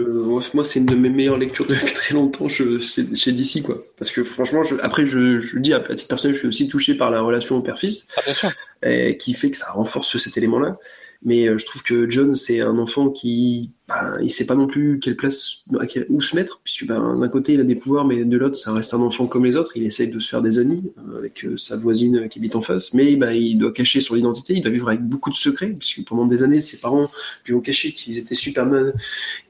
[0.56, 3.78] moi, c'est une de mes meilleures lectures depuis très longtemps je, chez DC, quoi.
[3.98, 6.96] Parce que franchement, je, après, je, je dis à titre personnel, je suis aussi touché
[6.96, 10.78] par la relation au père-fils, ah, qui fait que ça renforce cet élément-là.
[11.25, 14.67] Mais euh, je trouve que John, c'est un enfant qui, bah, il sait pas non
[14.67, 15.63] plus quelle place,
[16.09, 18.73] où se mettre, puisque bah, d'un côté il a des pouvoirs, mais de l'autre ça
[18.73, 19.71] reste un enfant comme les autres.
[19.75, 22.62] Il essaye de se faire des amis euh, avec euh, sa voisine qui habite en
[22.62, 24.53] face, mais bah, il doit cacher son identité.
[24.53, 27.09] Il doit vivre avec beaucoup de secrets, puisque pendant des années ses parents
[27.45, 28.93] lui ont caché qu'ils étaient Superman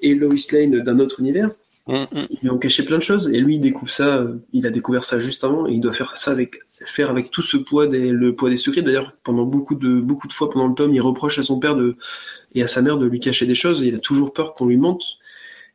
[0.01, 1.49] et Lois Lane d'un autre univers.
[1.87, 2.27] Mm, mm.
[2.29, 5.03] Ils lui ont caché plein de choses et lui il découvre ça, il a découvert
[5.03, 8.09] ça juste avant et il doit faire ça avec faire avec tout ce poids des
[8.09, 8.81] le poids des secrets.
[8.81, 11.75] D'ailleurs, pendant beaucoup de beaucoup de fois pendant le tome, il reproche à son père
[11.75, 11.95] de
[12.55, 13.83] et à sa mère de lui cacher des choses.
[13.83, 15.17] Et il a toujours peur qu'on lui mente.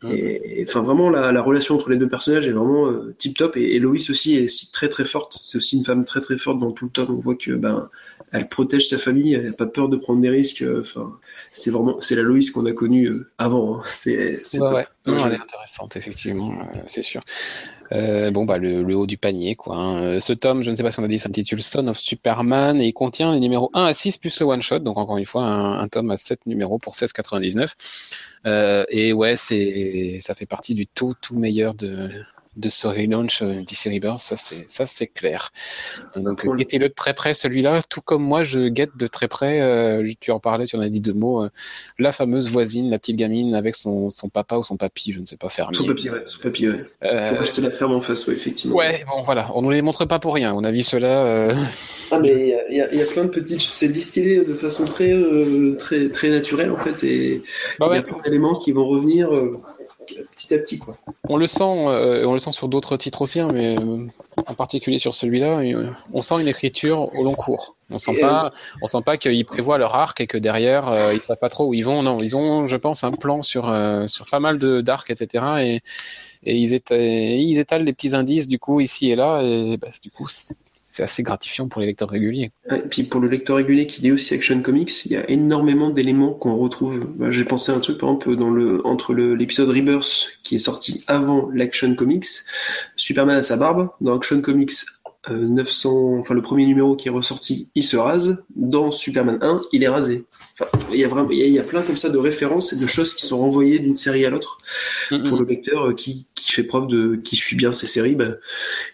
[0.03, 0.11] Mm.
[0.13, 3.57] Et enfin vraiment la, la, relation entre les deux personnages est vraiment euh, tip top
[3.57, 5.41] et, et Loïs aussi est très très forte.
[5.43, 7.11] C'est aussi une femme très très forte dans tout le tome.
[7.11, 7.89] On voit que ben
[8.33, 10.63] elle protège sa famille, elle n'a pas peur de prendre des risques.
[10.63, 11.19] Euh, enfin,
[11.53, 13.79] c'est vraiment, c'est la Loïs qu'on a connue euh, avant.
[13.79, 13.83] Hein.
[13.87, 17.23] C'est, ouais, elle est intéressante effectivement, euh, c'est sûr.
[17.91, 19.77] Bon bah le, haut du panier quoi.
[19.77, 20.21] Hein.
[20.21, 22.87] Ce tome, je ne sais pas si on a dit, s'intitule Son of Superman et
[22.87, 24.81] il contient les numéros 1 à 6 plus le one shot.
[24.81, 28.87] Donc encore une fois un, tome à 7 numéros pour 16,99.
[28.91, 32.11] et ouais, c'est ça fait partie du tout tout meilleur de
[32.59, 35.51] de ce relaunch DC Rebirth, ça c'est ça c'est clair.
[36.17, 39.61] Donc guettez-le de très près celui-là, tout comme moi je guette de très près.
[39.61, 41.45] Euh, tu en parlais, tu en as dit deux mots.
[41.45, 41.51] Euh,
[41.99, 45.25] la fameuse voisine, la petite gamine avec son, son papa ou son papy, je ne
[45.25, 45.69] sais pas faire.
[45.73, 46.77] Son papy, ouais, son papy, ouais.
[47.05, 48.77] Euh, acheter la ferme en face, ouais, effectivement.
[48.77, 50.53] Ouais, bon voilà, on ne les montre pas pour rien.
[50.55, 51.55] On a vu cela.
[52.11, 55.15] Ah mais il y, y, a plein de petites, c'est distillé de façon très
[55.79, 57.43] très très naturelle en fait et
[57.79, 59.29] bah il y a plein d'éléments qui vont revenir
[60.15, 60.79] petit à petit.
[60.79, 60.97] Quoi.
[61.29, 64.55] On le sent, euh, on le sent sur d'autres titres aussi, hein, mais euh, en
[64.55, 67.77] particulier sur celui-là, euh, on sent une écriture au long cours.
[67.91, 71.39] On sent pas, on sent pas qu'ils prévoient leur arc et que derrière ils savent
[71.39, 72.03] pas trop où ils vont.
[72.03, 73.75] Non, ils ont, je pense, un plan sur
[74.09, 75.45] sur pas mal de d'arcs, etc.
[75.61, 75.81] Et,
[76.43, 79.41] et ils, étalent, ils étalent des petits indices du coup ici et là.
[79.43, 80.27] Et bah, du coup,
[80.99, 82.51] c'est assez gratifiant pour les lecteurs réguliers.
[82.73, 85.91] et puis pour le lecteur régulier qui lit aussi Action Comics, il y a énormément
[85.91, 87.07] d'éléments qu'on retrouve.
[87.17, 88.49] Bah, j'ai pensé à un truc par exemple dans
[88.85, 92.27] entre l'épisode Rebirth qui est sorti avant l'Action Comics,
[92.97, 93.91] Superman à sa barbe.
[94.01, 94.73] Dans Action Comics
[95.35, 98.43] 900, euh, enfin le premier numéro qui est ressorti, il se rase.
[98.57, 100.25] Dans Superman 1, il est rasé.
[100.93, 103.15] il y a vraiment, il y a, plein comme ça de références et de choses
[103.15, 104.59] qui sont renvoyées d'une série à l'autre
[105.09, 108.15] pour le lecteur euh, qui, qui, fait preuve de, qui suit bien ces séries.
[108.15, 108.37] Ben,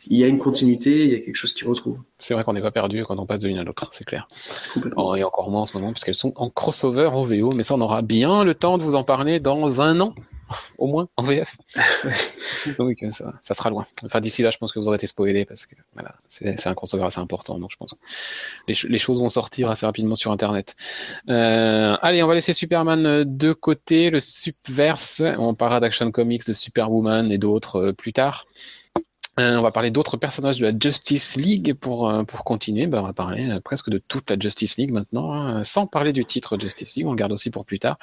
[0.08, 1.98] il y a une continuité, il y a quelque chose qui retrouve.
[2.18, 4.28] C'est vrai qu'on n'est pas perdu quand on passe de l'une à l'autre, c'est clair.
[5.16, 7.80] Et encore moins en ce moment puisqu'elles sont en crossover en VO, mais ça on
[7.80, 10.14] aura bien le temps de vous en parler dans un an
[10.78, 11.56] au moins en VF.
[12.78, 13.86] donc euh, ça, ça, sera loin.
[14.04, 16.74] Enfin d'ici là, je pense que vous aurez été spoilé parce que voilà, c'est un
[16.74, 17.94] crossover assez important, donc je pense
[18.68, 20.76] les, les, choses vont sortir assez rapidement sur Internet.
[21.28, 25.22] Euh, allez, on va laisser Superman de côté, le Subverse.
[25.38, 28.46] On parlera d'Action Comics, de Superwoman et d'autres euh, plus tard.
[29.40, 32.86] Euh, on va parler d'autres personnages de la Justice League pour, euh, pour continuer.
[32.86, 36.12] Ben, on va parler euh, presque de toute la Justice League maintenant, hein, sans parler
[36.12, 37.06] du titre Justice League.
[37.06, 37.98] On le garde aussi pour plus tard.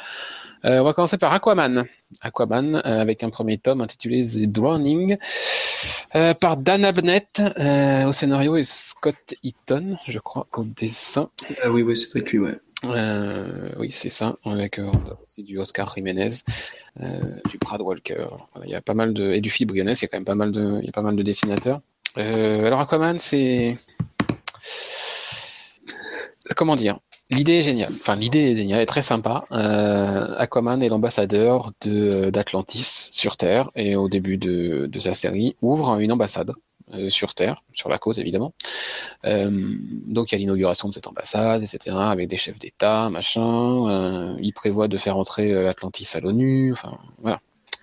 [0.64, 1.86] on va commencer par Aquaman.
[2.22, 5.18] Aquaman avec un premier tome intitulé The Drowning
[6.40, 7.42] par Dan Abnett
[8.06, 11.30] au scénario et Scott Eaton, je crois, au dessin.
[11.64, 12.58] Ah oui, oui, c'est avec lui, ouais.
[12.84, 14.90] Euh, oui, c'est ça, avec euh,
[15.38, 16.32] du Oscar Jiménez,
[17.00, 18.26] euh, du Brad Walker.
[18.64, 20.26] il y a pas mal de et du Philippe Briones, il y a quand même
[20.26, 21.80] pas mal de, il y a pas mal de dessinateurs.
[22.16, 23.78] alors Aquaman, c'est
[26.56, 27.00] comment dire?
[27.30, 27.94] L'idée est géniale.
[27.96, 29.46] Enfin, l'idée est géniale, est très sympa.
[30.38, 35.98] Aquaman est l'ambassadeur de d'Atlantis sur Terre et au début de, de sa série ouvre
[36.00, 36.54] une ambassade
[37.10, 38.54] sur Terre, sur la côte évidemment.
[39.24, 44.38] donc il y a l'inauguration de cette ambassade, etc., avec des chefs d'État, machin.
[44.40, 46.72] il prévoit de faire entrer Atlantis à l'ONU.
[46.74, 47.42] Enfin voilà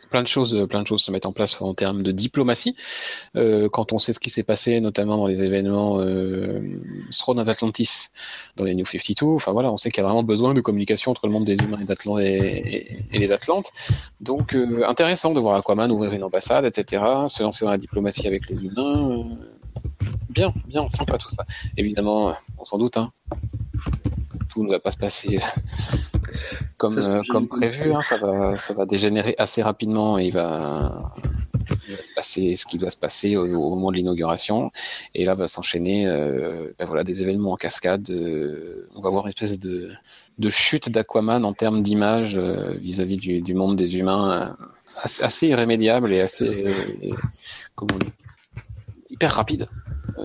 [0.08, 2.76] plein de choses, euh, plein de choses se mettent en place en termes de diplomatie.
[3.36, 6.60] Euh, quand on sait ce qui s'est passé, notamment dans les événements euh,
[7.12, 8.08] Throne of Atlantis,
[8.56, 11.10] dans les New 52, enfin voilà, on sait qu'il y a vraiment besoin de communication
[11.10, 11.78] entre le monde des humains
[12.20, 13.70] et, les Atlantes.
[14.20, 18.26] Donc euh, intéressant de voir Aquaman ouvrir une ambassade, etc., se lancer dans la diplomatie
[18.26, 19.26] avec les humains.
[20.30, 21.44] bien, bien, sympa tout ça.
[21.76, 23.12] Évidemment, on s'en doute, hein,
[24.58, 25.38] tout ne va pas se passer
[26.78, 27.92] comme, euh, comme prévu.
[27.92, 31.14] Hein, ça, va, ça va dégénérer assez rapidement et il va,
[31.86, 34.72] il va se passer ce qui doit se passer au, moment de l'inauguration.
[35.14, 38.10] Et là va s'enchaîner euh, ben voilà, des événements en cascade.
[38.10, 39.90] Euh, on va voir une espèce de,
[40.38, 44.56] de chute d'Aquaman en termes d'image euh, vis-à-vis du, du, monde des humains
[45.00, 46.74] assez, assez, irrémédiable et assez
[47.76, 48.12] comment on dit,
[49.18, 49.68] hyper rapide.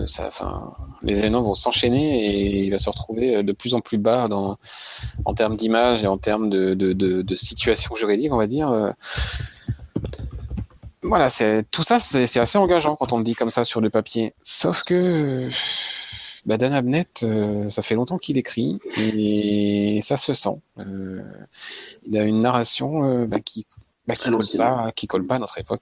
[0.06, 3.82] ça, enfin, les événements vont s'enchaîner et il va se retrouver euh, de plus en
[3.82, 4.60] plus bas dans,
[5.26, 8.70] en termes d'image et en termes de, de, de, situation juridique, on va dire.
[8.70, 8.92] Euh.
[11.02, 13.90] Voilà, c'est tout ça, c'est assez engageant quand on le dit comme ça sur le
[13.90, 14.36] papier.
[14.44, 15.50] Sauf que
[16.46, 20.62] bah Dan Abnett, euh, ça fait longtemps qu'il écrit et ça se sent.
[20.78, 23.66] il a une narration bah, qui,
[24.08, 25.82] bah, qui, colle pas, qui colle pas à notre époque.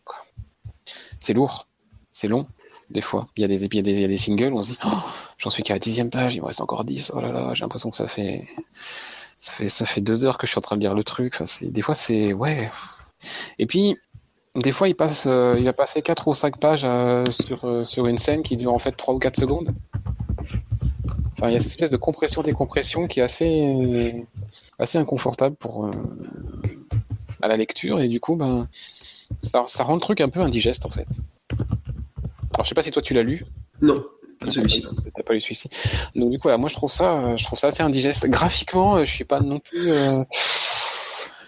[1.20, 1.68] C'est lourd,
[2.12, 2.48] c'est long
[2.92, 3.28] des fois.
[3.38, 4.90] Il y a des, il y a des, singles, on se dit, oh,
[5.38, 7.62] j'en suis qu'à la dixième page, il me reste encore dix, oh là là, j'ai
[7.62, 8.48] l'impression que ça fait,
[9.38, 11.34] ça fait, ça fait deux heures que je suis en train de lire le truc.
[11.36, 12.72] Enfin, c'est, des fois, c'est, ouais.
[13.60, 13.98] Et puis,
[14.56, 17.86] des fois, il passe, euh, il va passer quatre ou cinq pages euh, sur, euh,
[17.86, 19.74] sur une scène qui dure en fait trois ou quatre secondes.
[21.34, 24.26] Enfin, il y a cette espèce de compression décompression qui est assez,
[24.78, 25.90] assez inconfortable pour,
[27.42, 28.68] à la lecture et du coup, ben,
[29.42, 31.08] ça, ça rend le truc un peu indigeste en fait.
[32.54, 33.46] Alors, je sais pas si toi tu l'as lu.
[33.82, 34.04] Non.
[34.48, 34.86] Celui-ci.
[35.16, 35.70] T'as pas lu celui-ci.
[36.16, 38.28] Donc du coup, là, moi je trouve ça, je trouve ça assez indigeste.
[38.28, 40.24] Graphiquement, euh, je suis pas non plus, euh,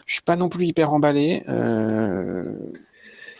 [0.05, 1.43] je suis pas non plus hyper emballé.
[1.49, 2.53] Euh...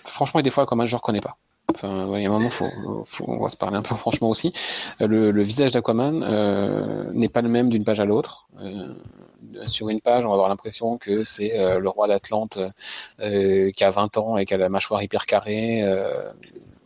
[0.04, 1.38] Franchement, des fois, comme un je reconnais pas.
[1.74, 2.70] Enfin, il y a un moment, faut,
[3.06, 4.54] faut, on va se parler un peu franchement aussi.
[5.02, 8.48] Euh, le, le visage d'Aquaman euh, n'est pas le même d'une page à l'autre.
[8.62, 8.94] Euh,
[9.66, 12.58] sur une page, on va avoir l'impression que c'est le roi d'Atlante
[13.20, 15.84] qui a 20 ans et qui a la mâchoire hyper carrée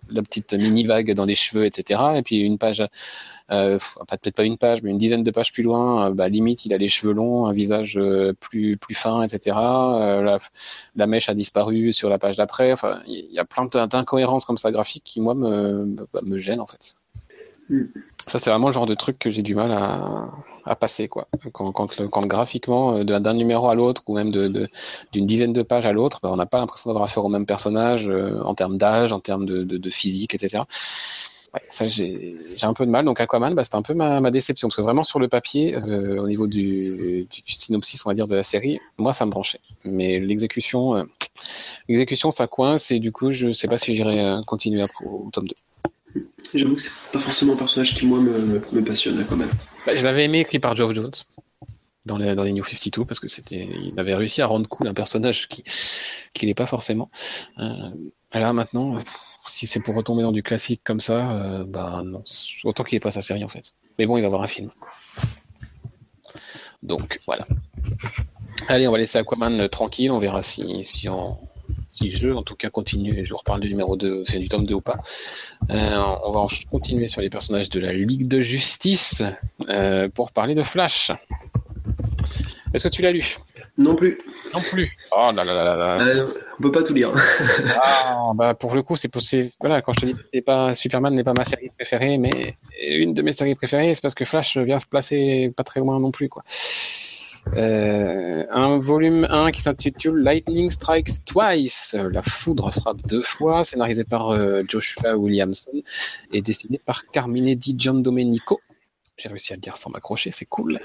[0.10, 2.02] la petite mini vague dans les cheveux, etc.
[2.16, 2.84] Et puis une page,
[3.52, 6.66] euh, peut-être pas une page, mais une dizaine de pages plus loin, euh, bah, limite
[6.66, 9.58] il a les cheveux longs, un visage euh, plus plus fin, etc.
[9.60, 10.40] Euh,
[10.96, 12.72] la, mèche a disparu sur la page d'après.
[12.72, 16.68] Enfin, il y a plein d'incohérences comme ça graphiques qui moi me me gênent en
[16.68, 16.96] fait.
[18.28, 20.30] Ça c'est vraiment le genre de truc que j'ai du mal à
[20.68, 21.28] à passer quoi.
[21.54, 24.68] Quand, quand, quand graphiquement euh, d'un numéro à l'autre ou même d'une de,
[25.12, 27.46] d'une dizaine de pages à l'autre, bah, on n'a pas l'impression d'avoir affaire au même
[27.46, 30.64] personnage euh, en termes d'âge, en termes de, de, physique, etc.
[31.54, 33.06] Ouais, ça j'ai un peu de mal.
[33.06, 35.76] Donc Aquaman, bah, c'était un peu ma, ma, déception parce que vraiment sur le papier,
[35.76, 39.32] euh, au niveau du, du, synopsis, on va dire de la série, moi ça me
[39.32, 39.62] branchait.
[39.86, 41.08] Mais l'exécution,
[41.88, 45.56] l'exécution ça coince et du coup je sais pas si j'irai continuer au tome 2.
[46.54, 49.48] J'avoue que c'est pas forcément un personnage qui moi me, passionne Aquaman.
[49.86, 51.12] Bah, je l'avais aimé écrit par Geoff Jones
[52.06, 54.94] dans les, dans New 52 parce que c'était, il avait réussi à rendre cool un
[54.94, 55.64] personnage qui,
[56.34, 57.10] qui n'est pas forcément.
[57.60, 57.90] Euh,
[58.34, 59.00] là maintenant,
[59.46, 62.24] si c'est pour retomber dans du classique comme ça, euh, bah non,
[62.64, 63.74] autant qu'il n'ait pas sa série en fait.
[64.00, 64.72] Mais bon, il va avoir un film.
[66.84, 67.46] Donc voilà.
[68.68, 71.38] Allez, on va laisser Aquaman euh, tranquille, on verra si, si on,
[71.98, 74.66] si je, en tout cas, continue, je vous reparle du numéro 2, c'est du tome
[74.66, 74.98] 2 ou pas.
[75.72, 79.24] Euh, on va continuer sur les personnages de la Ligue de Justice
[79.68, 81.12] euh, pour parler de Flash.
[82.74, 83.38] Est-ce que tu l'as lu?
[83.78, 84.18] Non plus.
[84.54, 84.92] Non plus.
[85.12, 86.02] Oh là là là là.
[86.02, 86.28] Euh,
[86.60, 87.12] on peut pas tout lire.
[87.84, 89.50] ah, bah pour le coup, c'est possible.
[89.60, 92.58] Voilà, quand je te dis que pas Superman n'est pas ma série préférée, mais
[92.88, 96.00] une de mes séries préférées, c'est parce que Flash vient se placer pas très loin
[96.00, 96.44] non plus, quoi.
[97.56, 101.96] Euh, un volume 1 qui s'intitule Lightning Strikes Twice.
[102.12, 105.72] La foudre frappe deux fois, scénarisé par euh, Joshua Williamson
[106.34, 108.60] et dessiné par Carmine Di Giandomenico.
[109.18, 110.80] J'ai réussi à le dire sans m'accrocher, c'est cool.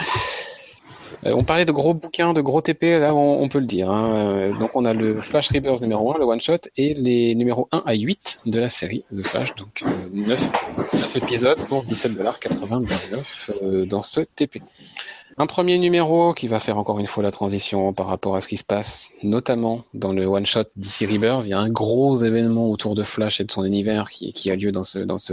[1.27, 3.91] Euh, on parlait de gros bouquins, de gros TP, là on, peut le dire.
[3.91, 4.57] Hein.
[4.59, 7.83] Donc on a le Flash Rebirth numéro 1, le one shot, et les numéros 1
[7.85, 14.63] à 8 de la série The Flash, donc 9, épisodes pour 17,99$ dans ce TP.
[15.39, 18.49] Un premier numéro qui va faire encore une fois la transition par rapport à ce
[18.49, 21.47] qui se passe, notamment dans le one shot DC Rebirth.
[21.47, 24.57] Il y a un gros événement autour de Flash et de son univers qui, a
[24.57, 25.33] lieu dans ce, dans ce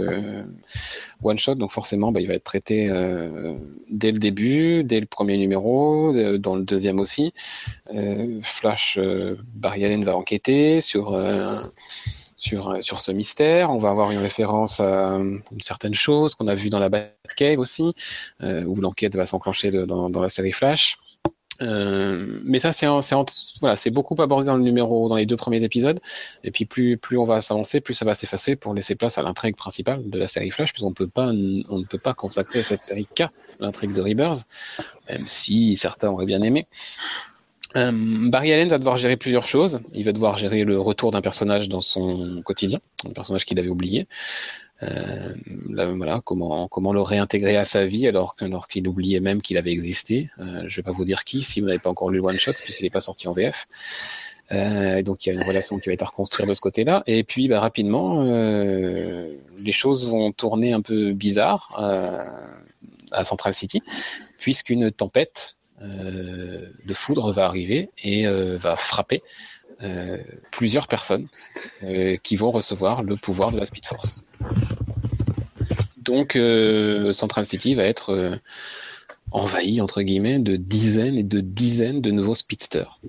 [1.21, 3.55] one shot, donc forcément, bah, il va être traité euh,
[3.89, 7.33] dès le début, dès le premier numéro, euh, dans le deuxième aussi.
[7.93, 8.97] Euh, Flash,
[9.53, 11.19] Barry Allen va enquêter sur
[12.39, 13.69] sur, euh, sur ce mystère.
[13.69, 17.59] On va avoir une référence à une certaine chose qu'on a vu dans la Batcave
[17.59, 17.93] aussi,
[18.41, 20.97] euh, où l'enquête va s'enclencher dans, dans la série Flash.
[21.61, 22.87] Euh, mais ça, c'est
[23.59, 25.99] voilà, c'est beaucoup abordé dans le numéro, dans les deux premiers épisodes.
[26.43, 29.23] Et puis plus plus on va s'avancer, plus ça va s'effacer pour laisser place à
[29.23, 32.81] l'intrigue principale de la série Flash, puisqu'on peut pas, on ne peut pas consacrer cette
[32.81, 34.47] série qu'à l'intrigue de Rebirth,
[35.09, 36.65] même si certains auraient bien aimé.
[37.75, 37.91] Euh,
[38.29, 39.79] Barry Allen va devoir gérer plusieurs choses.
[39.93, 43.69] Il va devoir gérer le retour d'un personnage dans son quotidien, un personnage qu'il avait
[43.69, 44.07] oublié.
[44.81, 45.33] Euh,
[45.67, 48.37] voilà, comment comment le réintégrer à sa vie alors,
[48.69, 50.29] qu'il oubliait même qu'il avait existé.
[50.39, 52.53] Euh, je vais pas vous dire qui si vous n'avez pas encore lu One Shot
[52.53, 53.67] puisqu'il n'est pas sorti en VF.
[54.51, 57.03] Euh, donc il y a une relation qui va être à reconstruire de ce côté-là.
[57.05, 62.25] Et puis bah, rapidement, euh, les choses vont tourner un peu bizarres euh,
[63.11, 63.81] à Central City
[64.37, 69.23] puisqu'une tempête de foudre va arriver et euh, va frapper
[69.81, 70.17] euh,
[70.51, 71.27] plusieurs personnes
[72.23, 74.23] qui vont recevoir le pouvoir de la Speed Force.
[75.97, 76.37] Donc
[77.13, 78.39] Central City va être
[79.31, 82.99] envahi entre guillemets de dizaines et de dizaines de nouveaux speedsters.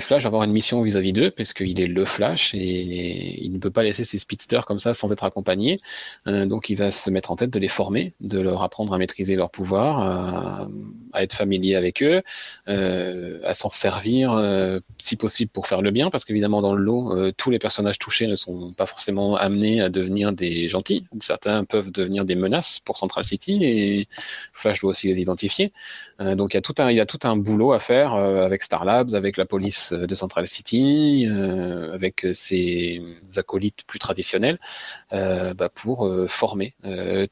[0.00, 3.58] Flash va avoir une mission vis-à-vis d'eux, parce qu'il est le Flash, et il ne
[3.58, 5.80] peut pas laisser ses speedsters comme ça sans être accompagné.
[6.26, 8.98] Euh, donc il va se mettre en tête de les former, de leur apprendre à
[8.98, 10.68] maîtriser leur pouvoir, à,
[11.12, 12.22] à être familier avec eux,
[12.68, 16.82] euh, à s'en servir, euh, si possible, pour faire le bien, parce qu'évidemment dans le
[16.82, 21.04] lot, euh, tous les personnages touchés ne sont pas forcément amenés à devenir des gentils.
[21.20, 24.08] Certains peuvent devenir des menaces pour Central City, et
[24.52, 25.72] Flash doit aussi les identifier.
[26.20, 28.14] Euh, donc il y a tout un, il y a tout un boulot à faire
[28.14, 33.02] avec Star Labs, avec la police de Central City, euh, avec ses
[33.36, 34.58] acolytes plus traditionnels,
[35.12, 36.74] euh, bah, pour euh, former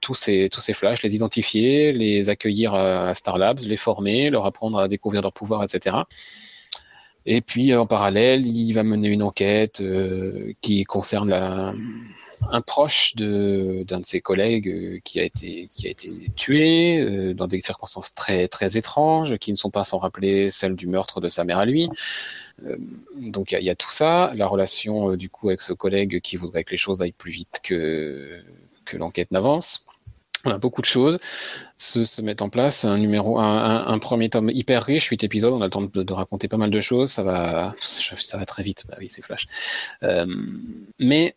[0.00, 4.46] tous ces tous ces flashs, les identifier, les accueillir à Star Labs, les former, leur
[4.46, 5.96] apprendre à découvrir leur pouvoir, etc.
[7.26, 9.82] Et puis en parallèle, il va mener une enquête
[10.60, 11.74] qui concerne la,
[12.50, 17.00] un proche de d'un de ses collègues euh, qui a été qui a été tué
[17.00, 20.86] euh, dans des circonstances très très étranges qui ne sont pas sans rappeler celles du
[20.86, 21.88] meurtre de sa mère à lui.
[22.64, 22.76] Euh,
[23.16, 26.64] donc il y, a tout ça, la relation du coup avec ce collègue qui voudrait
[26.64, 28.40] que les choses aillent plus vite que
[28.84, 29.84] que l'enquête n'avance.
[30.44, 31.18] Voilà, beaucoup de choses
[31.78, 32.84] se, se mettent en place.
[32.84, 35.54] Un numéro, un, un, premier tome hyper riche, huit épisodes.
[35.54, 37.10] On a le temps de, raconter pas mal de choses.
[37.10, 38.84] Ça va, ça va très vite.
[38.86, 39.46] Bah oui, c'est Flash.
[40.98, 41.34] Mais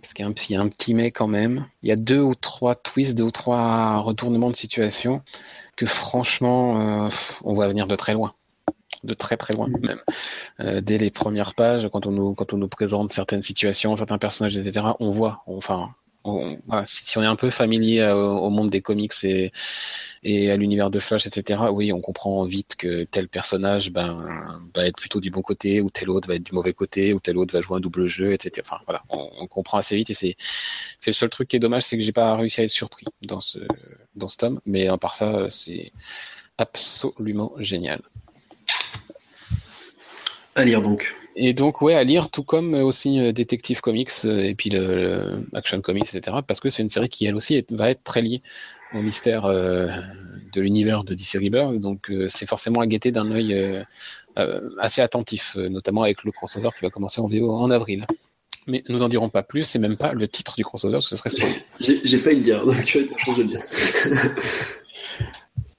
[0.00, 1.66] parce qu'il y, a un petit mais quand même.
[1.82, 5.22] Il y a deux ou trois twists, deux ou trois retournements de situation
[5.76, 7.10] que franchement, euh,
[7.42, 8.34] on voit venir de très loin.
[9.04, 10.00] De très très loin même.
[10.60, 14.18] Euh, dès les premières pages, quand on, nous, quand on nous présente certaines situations, certains
[14.18, 15.94] personnages, etc., on voit, enfin,
[16.84, 19.52] si on est un peu familier au, monde des comics et,
[20.22, 24.86] et à l'univers de Flash, etc., oui, on comprend vite que tel personnage ben, va
[24.86, 27.38] être plutôt du bon côté, ou tel autre va être du mauvais côté, ou tel
[27.38, 28.62] autre va jouer un double jeu, etc.
[28.64, 30.36] Enfin, voilà, on, on comprend assez vite et c'est
[30.98, 33.06] c'est le seul truc qui est dommage, c'est que j'ai pas réussi à être surpris
[33.22, 33.58] dans ce
[34.14, 35.92] dans ce tome, mais à part ça, c'est
[36.58, 38.02] absolument génial.
[40.56, 41.14] À lire donc.
[41.36, 45.46] Et donc, ouais, à lire, tout comme aussi euh, Detective Comics euh, et puis le,
[45.54, 48.42] Action Comics, etc., parce que c'est une série qui, elle aussi, va être très liée
[48.92, 49.88] au mystère euh,
[50.52, 51.78] de l'univers de DC Rebirth.
[51.78, 53.84] Donc, c'est forcément à guetter d'un œil
[54.78, 58.06] assez attentif, notamment avec le crossover qui va commencer en VO en avril.
[58.66, 61.30] Mais nous n'en dirons pas plus, c'est même pas le titre du crossover, ce serait.
[61.78, 63.60] J'ai failli le dire, donc tu vas être de dire.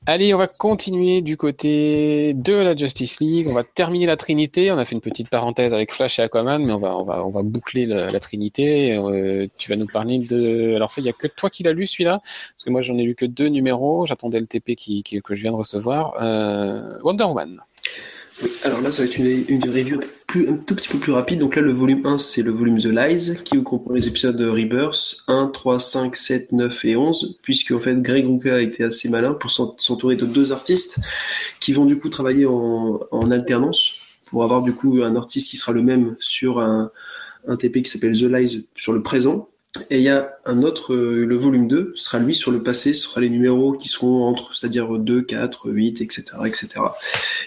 [0.07, 3.47] Allez, on va continuer du côté de la Justice League.
[3.47, 4.71] On va terminer la Trinité.
[4.71, 8.19] On a fait une petite parenthèse avec Flash et Aquaman, mais on va, boucler la,
[8.19, 8.97] Trinité.
[8.97, 10.73] Euh, tu vas nous parler de.
[10.75, 12.97] Alors ça, il y a que toi qui l'as lu celui-là, parce que moi j'en
[12.97, 14.07] ai lu que deux numéros.
[14.07, 16.15] J'attendais le TP qui, que je viens de recevoir.
[16.19, 17.61] Euh, Wonder Woman
[18.63, 21.39] alors là, ça va être une, une review plus, un tout petit peu plus rapide.
[21.39, 24.47] Donc là, le volume 1, c'est le volume The Lies, qui comprend les épisodes de
[24.47, 28.83] Rebirth 1, 3, 5, 7, 9 et 11, puisque en fait, Greg Rucka a été
[28.83, 30.99] assez malin pour s'entourer de deux artistes
[31.59, 33.93] qui vont du coup travailler en, en, alternance
[34.25, 36.91] pour avoir du coup un artiste qui sera le même sur un,
[37.47, 39.49] un TP qui s'appelle The Lies sur le présent
[39.89, 42.93] et il y a un autre, euh, le volume 2 sera lui sur le passé,
[42.93, 46.67] ce sera les numéros qui seront entre, c'est-à-dire 2, 4, 8, etc., etc.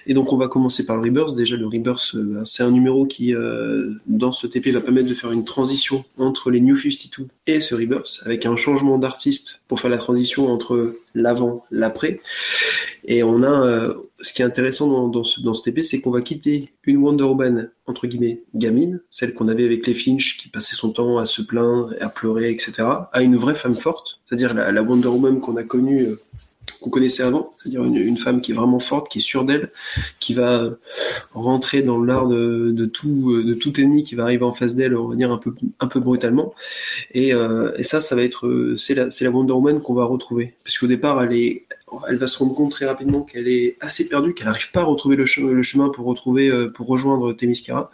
[0.06, 1.34] Et donc on va commencer par le Rebirth.
[1.34, 5.08] Déjà le Rebirth, euh, ben, c'est un numéro qui, euh, dans ce TP, va permettre
[5.08, 9.60] de faire une transition entre les New 52 et ce Rebirth, avec un changement d'artiste
[9.68, 12.20] pour faire la transition entre l'avant, l'après.
[13.06, 16.10] Et on a, ce qui est intéressant dans, dans, ce, dans ce TP, c'est qu'on
[16.10, 20.48] va quitter une Wonder Woman, entre guillemets, gamine, celle qu'on avait avec les Finch, qui
[20.48, 22.72] passait son temps à se plaindre, à pleurer, etc.,
[23.12, 26.20] à une vraie femme forte, c'est-à-dire la, la, Wonder Woman qu'on a connue euh,
[26.80, 29.70] qu'on connaissait avant, c'est-à-dire une, femme qui est vraiment forte, qui est sûre d'elle,
[30.20, 30.70] qui va
[31.32, 34.96] rentrer dans l'art de, de, tout de tout ennemi qui va arriver en face d'elle,
[34.96, 36.54] on va dire un peu un peu brutalement.
[37.12, 40.79] Et, et ça, ça va être c'est la la Wonder Woman qu'on va retrouver, parce
[40.79, 41.66] qu'au départ, elle est
[42.08, 44.84] elle va se rendre compte très rapidement qu'elle est assez perdue, qu'elle n'arrive pas à
[44.84, 47.90] retrouver le, chemin pour retrouver, euh, pour rejoindre Themyscira,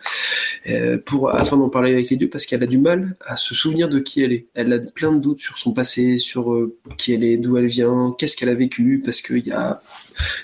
[0.69, 3.55] euh, pour afin d'en parler avec les dieux, parce qu'elle a du mal à se
[3.55, 4.47] souvenir de qui elle est.
[4.55, 7.67] Elle a plein de doutes sur son passé, sur euh, qui elle est, d'où elle
[7.67, 9.81] vient, qu'est-ce qu'elle a vécu, parce qu'il y a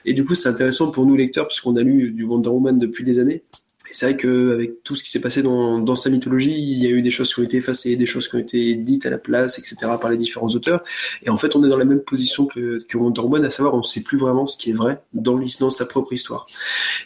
[0.05, 2.79] et du coup c'est intéressant pour nous lecteurs, parce qu'on a lu du Wonder Woman
[2.79, 3.43] depuis des années,
[3.97, 7.01] c'est vrai qu'avec tout ce qui s'est passé dans, sa mythologie, il y a eu
[7.01, 9.59] des choses qui ont été effacées, des choses qui ont été dites à la place,
[9.59, 9.77] etc.
[10.01, 10.85] par les différents auteurs.
[11.25, 13.75] Et en fait, on est dans la même position que, que Wonder Woman, à savoir,
[13.75, 16.47] on ne sait plus vraiment ce qui est vrai dans, dans sa propre histoire.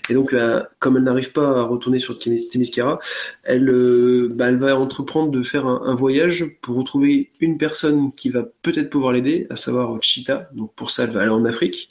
[0.08, 2.98] Et donc, euh, comme elle n'arrive pas à retourner sur Themyscira,
[3.44, 8.30] elle, euh, bah, elle va entreprendre de faire un, voyage pour retrouver une personne qui
[8.30, 10.48] va peut-être pouvoir l'aider, à savoir Cheetah.
[10.54, 11.90] Donc pour ça, elle va aller en Afrique.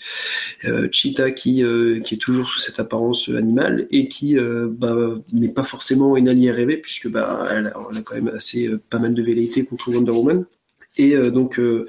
[0.66, 4.89] Euh, Cheetah qui, euh, est toujours sous cette apparence animale et qui bah,
[5.34, 7.74] n'est pas forcément une alliée rêvée puisque bah elle a,
[8.04, 10.46] quand même assez euh, pas mal de velléités contre Wonder Woman.
[10.98, 11.88] Et euh, donc euh,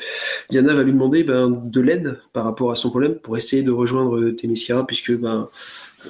[0.51, 3.71] Diana va lui demander ben, de l'aide par rapport à son problème pour essayer de
[3.71, 5.49] rejoindre Themyscira puisque ben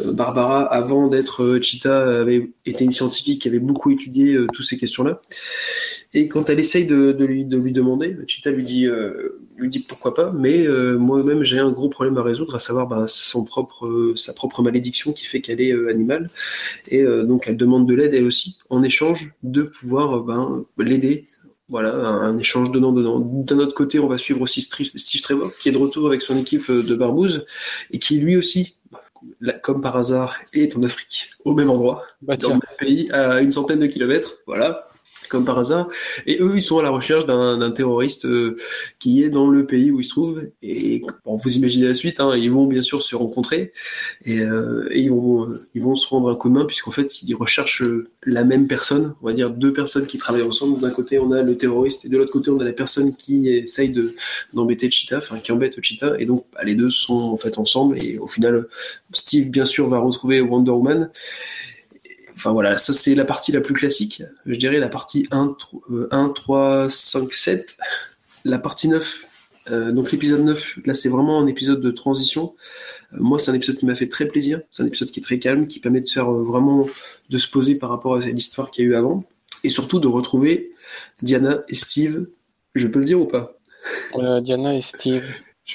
[0.04, 5.20] Barbara, avant d'être Cheetah, avait été une scientifique qui avait beaucoup étudié toutes ces questions-là.
[6.12, 9.78] Et quand elle essaye de, lui, de lui demander, Chita lui dit, euh, lui dit
[9.78, 13.44] pourquoi pas, mais euh, moi-même j'ai un gros problème à résoudre, à savoir bah, son
[13.44, 16.26] propre, euh, sa propre malédiction qui fait qu'elle est animale.
[16.88, 21.26] Et donc elle demande de l'aide elle aussi, en échange de pouvoir ben, l'aider.
[21.68, 23.20] Voilà, un, échange donnant-donnant.
[23.20, 26.36] D'un autre côté, on va suivre aussi Steve Trevor, qui est de retour avec son
[26.36, 27.46] équipe de Barbouze,
[27.92, 28.74] et qui lui aussi,
[29.62, 33.40] comme par hasard, est en Afrique, au même endroit, bah, dans le même pays, à
[33.40, 34.38] une centaine de kilomètres.
[34.46, 34.88] Voilà,
[35.30, 35.88] comme par hasard.
[36.26, 38.56] Et eux, ils sont à la recherche d'un terroriste euh,
[38.98, 40.42] qui est dans le pays où il se trouve.
[40.62, 43.72] Et vous imaginez la suite, hein, ils vont bien sûr se rencontrer
[44.26, 47.82] et, euh, ils, vont, ils vont se rendre un commun puisqu'en fait, ils recherchent
[48.24, 50.80] la même personne, on va dire deux personnes qui travaillent ensemble.
[50.80, 53.48] D'un côté, on a le terroriste et de l'autre côté, on a la personne qui
[53.48, 53.94] essaye
[54.52, 56.16] d'embêter Cheetah, enfin qui embête Cheetah.
[56.18, 58.02] Et donc, bah, les deux sont en fait ensemble.
[58.04, 58.66] Et au final,
[59.12, 61.10] Steve, bien sûr, va retrouver Wonder Woman.
[62.40, 64.22] Enfin voilà, ça c'est la partie la plus classique.
[64.46, 65.58] Je dirais la partie 1,
[66.10, 67.76] 1 3, 5, 7.
[68.46, 69.26] La partie 9,
[69.70, 72.54] euh, donc l'épisode 9, là c'est vraiment un épisode de transition.
[73.12, 74.62] Euh, moi c'est un épisode qui m'a fait très plaisir.
[74.70, 76.86] C'est un épisode qui est très calme, qui permet de faire euh, vraiment,
[77.28, 79.22] de se poser par rapport à l'histoire qu'il y a eu avant.
[79.62, 80.72] Et surtout de retrouver
[81.20, 82.26] Diana et Steve.
[82.74, 83.58] Je peux le dire ou pas?
[84.40, 85.24] Diana et Steve.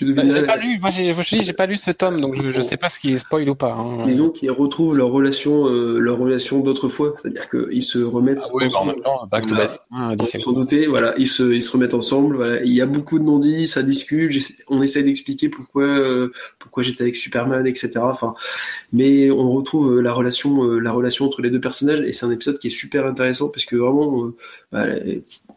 [0.02, 2.89] Bah, j'ai pas lu, moi j'ai pas lu ce tome, donc je, je sais pas
[2.89, 3.74] ce qui est spoil ou pas.
[3.74, 4.06] Hein.
[4.08, 8.66] Disons qu'ils retrouvent leur relation, euh, leur relation d'autrefois, c'est-à-dire qu'ils se remettent ah oui,
[8.66, 8.72] ensemble.
[8.72, 9.78] Bah, en même temps, back to basic.
[9.93, 10.12] Ah,
[10.43, 12.36] sans douter, voilà, ils se, ils se remettent ensemble.
[12.36, 12.64] Voilà.
[12.64, 14.32] Il y a beaucoup de non-dits, ça discute.
[14.68, 17.91] On essaie d'expliquer pourquoi, euh, pourquoi j'étais avec Superman, etc.
[18.02, 18.34] Enfin,
[18.91, 22.32] mais on retrouve la relation, euh, la relation entre les deux personnages, et c'est un
[22.32, 24.32] épisode qui est super intéressant parce que vraiment,
[24.72, 24.86] bah,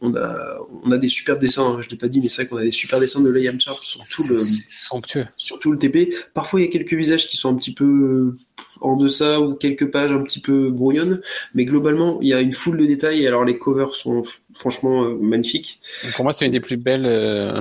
[0.00, 1.64] on a, on a des super dessins.
[1.64, 3.60] Hein, je l'ai pas dit, mais c'est vrai qu'on a des super dessins de Liam
[3.60, 4.40] Sharp sur tout le,
[5.36, 6.12] sur tout le TP.
[6.34, 8.36] Parfois, il y a quelques visages qui sont un petit peu
[8.80, 11.20] en deçà ou quelques pages un petit peu brouillonnes,
[11.54, 13.26] mais globalement, il y a une foule de détails.
[13.26, 14.22] Alors, les covers sont
[14.54, 15.80] franchement euh, magnifiques.
[16.14, 17.60] Pour moi, c'est une des plus belles, euh,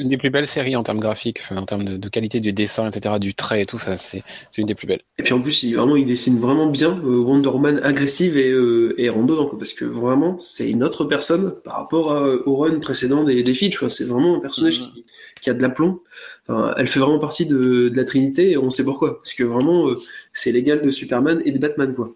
[0.00, 3.16] une des plus belles séries en termes graphiques, en termes de, qualité du dessin, etc.,
[3.20, 3.78] du trait et tout.
[3.78, 4.22] Ça, c'est
[4.58, 5.02] une des plus belles.
[5.18, 8.52] Et puis en plus, il, vraiment, il dessine vraiment bien euh, Wonder Woman agressive et,
[8.98, 12.06] et randonnant, parce que vraiment, c'est une autre personne par rapport
[12.46, 13.84] au run précédent des, des Fitch.
[13.88, 14.92] C'est vraiment un personnage mm-hmm.
[14.92, 15.04] qui
[15.40, 16.00] qui a de l'aplomb.
[16.48, 19.18] Enfin, elle fait vraiment partie de, la Trinité et on sait pourquoi.
[19.18, 19.94] Parce que vraiment, euh,
[20.32, 22.12] c'est l'égal de Superman et de Batman, quoi.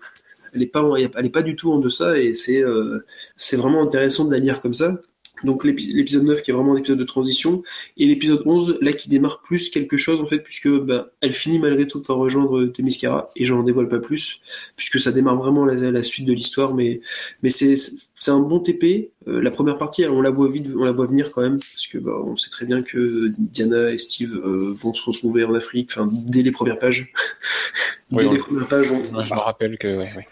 [0.53, 3.05] Elle est pas, est pas du tout en deçà et c'est, euh,
[3.37, 5.01] c'est vraiment intéressant de la lire comme ça.
[5.45, 7.63] Donc l'épisode 9 qui est vraiment un épisode de transition.
[7.97, 11.59] Et l'épisode 11 là qui démarre plus quelque chose en fait puisque bah, elle finit
[11.59, 13.29] malgré tout par rejoindre Themyscira.
[13.37, 14.41] Et j'en dévoile pas plus
[14.77, 16.75] puisque ça démarre vraiment la, la suite de l'histoire.
[16.75, 17.01] Mais
[17.43, 20.85] mais c'est c'est un bon TP euh, la première partie on la voit vite on
[20.85, 23.99] la voit venir quand même parce que bah, on sait très bien que Diana et
[23.99, 27.13] Steve euh, vont se retrouver en Afrique enfin dès les premières pages.
[28.11, 29.23] Dès les premières pages on...
[29.23, 30.27] je me rappelle que ouais, ouais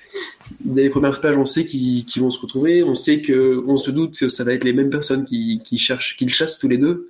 [0.61, 3.91] dès les premières pages, on sait qu'ils vont se retrouver, on sait que, on se
[3.91, 6.79] doute que ça va être les mêmes personnes qui, qui cherchent, qu'ils chassent tous les
[6.79, 7.09] deux.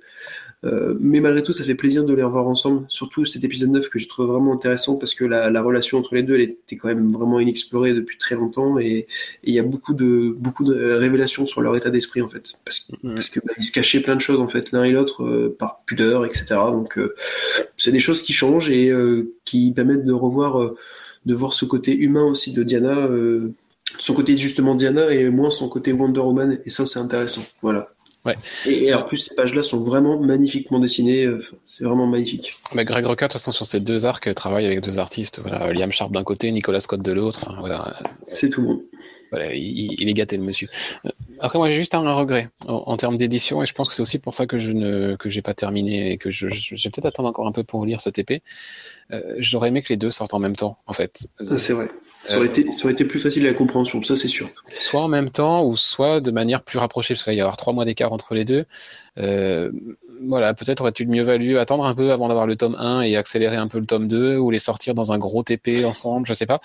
[0.65, 2.85] Euh, mais malgré tout, ça fait plaisir de les revoir ensemble.
[2.89, 6.15] Surtout cet épisode 9 que j'ai trouvé vraiment intéressant parce que la, la, relation entre
[6.15, 9.07] les deux, elle était quand même vraiment inexplorée depuis très longtemps et
[9.43, 12.91] il y a beaucoup de beaucoup de révélations sur leur état d'esprit en fait, parce,
[12.91, 13.15] mm-hmm.
[13.15, 15.55] parce que bah, ils se cachaient plein de choses en fait l'un et l'autre euh,
[15.57, 16.47] par pudeur, etc.
[16.71, 17.15] Donc euh,
[17.77, 18.91] c'est des choses qui changent et
[19.45, 20.73] qui permettent de revoir
[21.25, 23.53] de voir ce côté humain aussi de Diana, euh,
[23.97, 27.43] son côté justement Diana et moins son côté Wonder Woman, et ça c'est intéressant.
[27.61, 27.89] Voilà.
[28.25, 28.35] Ouais.
[28.65, 31.25] Et, en plus, ces pages-là sont vraiment magnifiquement dessinées.
[31.65, 32.53] C'est vraiment magnifique.
[32.75, 35.39] Mais Greg Rucka, de toute façon, sur ces deux arcs, travaille avec deux artistes.
[35.39, 37.49] Voilà, Liam Sharp d'un côté, Nicolas Scott de l'autre.
[37.59, 37.95] voilà.
[38.21, 38.83] C'est tout bon.
[39.31, 40.69] Il, est gâté le monsieur.
[41.39, 44.19] Après, moi, j'ai juste un regret en, termes d'édition, et je pense que c'est aussi
[44.19, 47.05] pour ça que je ne que j'ai pas terminé et que je, je, vais peut-être
[47.05, 48.41] attendre encore un peu pour lire ce TP.
[49.11, 51.27] Euh, j'aurais aimé que les deux sortent en même temps, en fait.
[51.41, 51.89] C'est vrai.
[52.23, 54.49] Ça aurait, été, ça aurait été plus facile à la compréhension, ça c'est sûr.
[54.69, 57.55] Soit en même temps, ou soit de manière plus rapprochée, parce qu'il va y avoir
[57.55, 58.65] trois mois d'écart entre les deux.
[59.17, 59.71] Euh,
[60.27, 63.55] voilà, peut-être aurait-il mieux valu attendre un peu avant d'avoir le tome 1 et accélérer
[63.55, 66.45] un peu le tome 2 ou les sortir dans un gros TP ensemble, je sais
[66.45, 66.59] pas.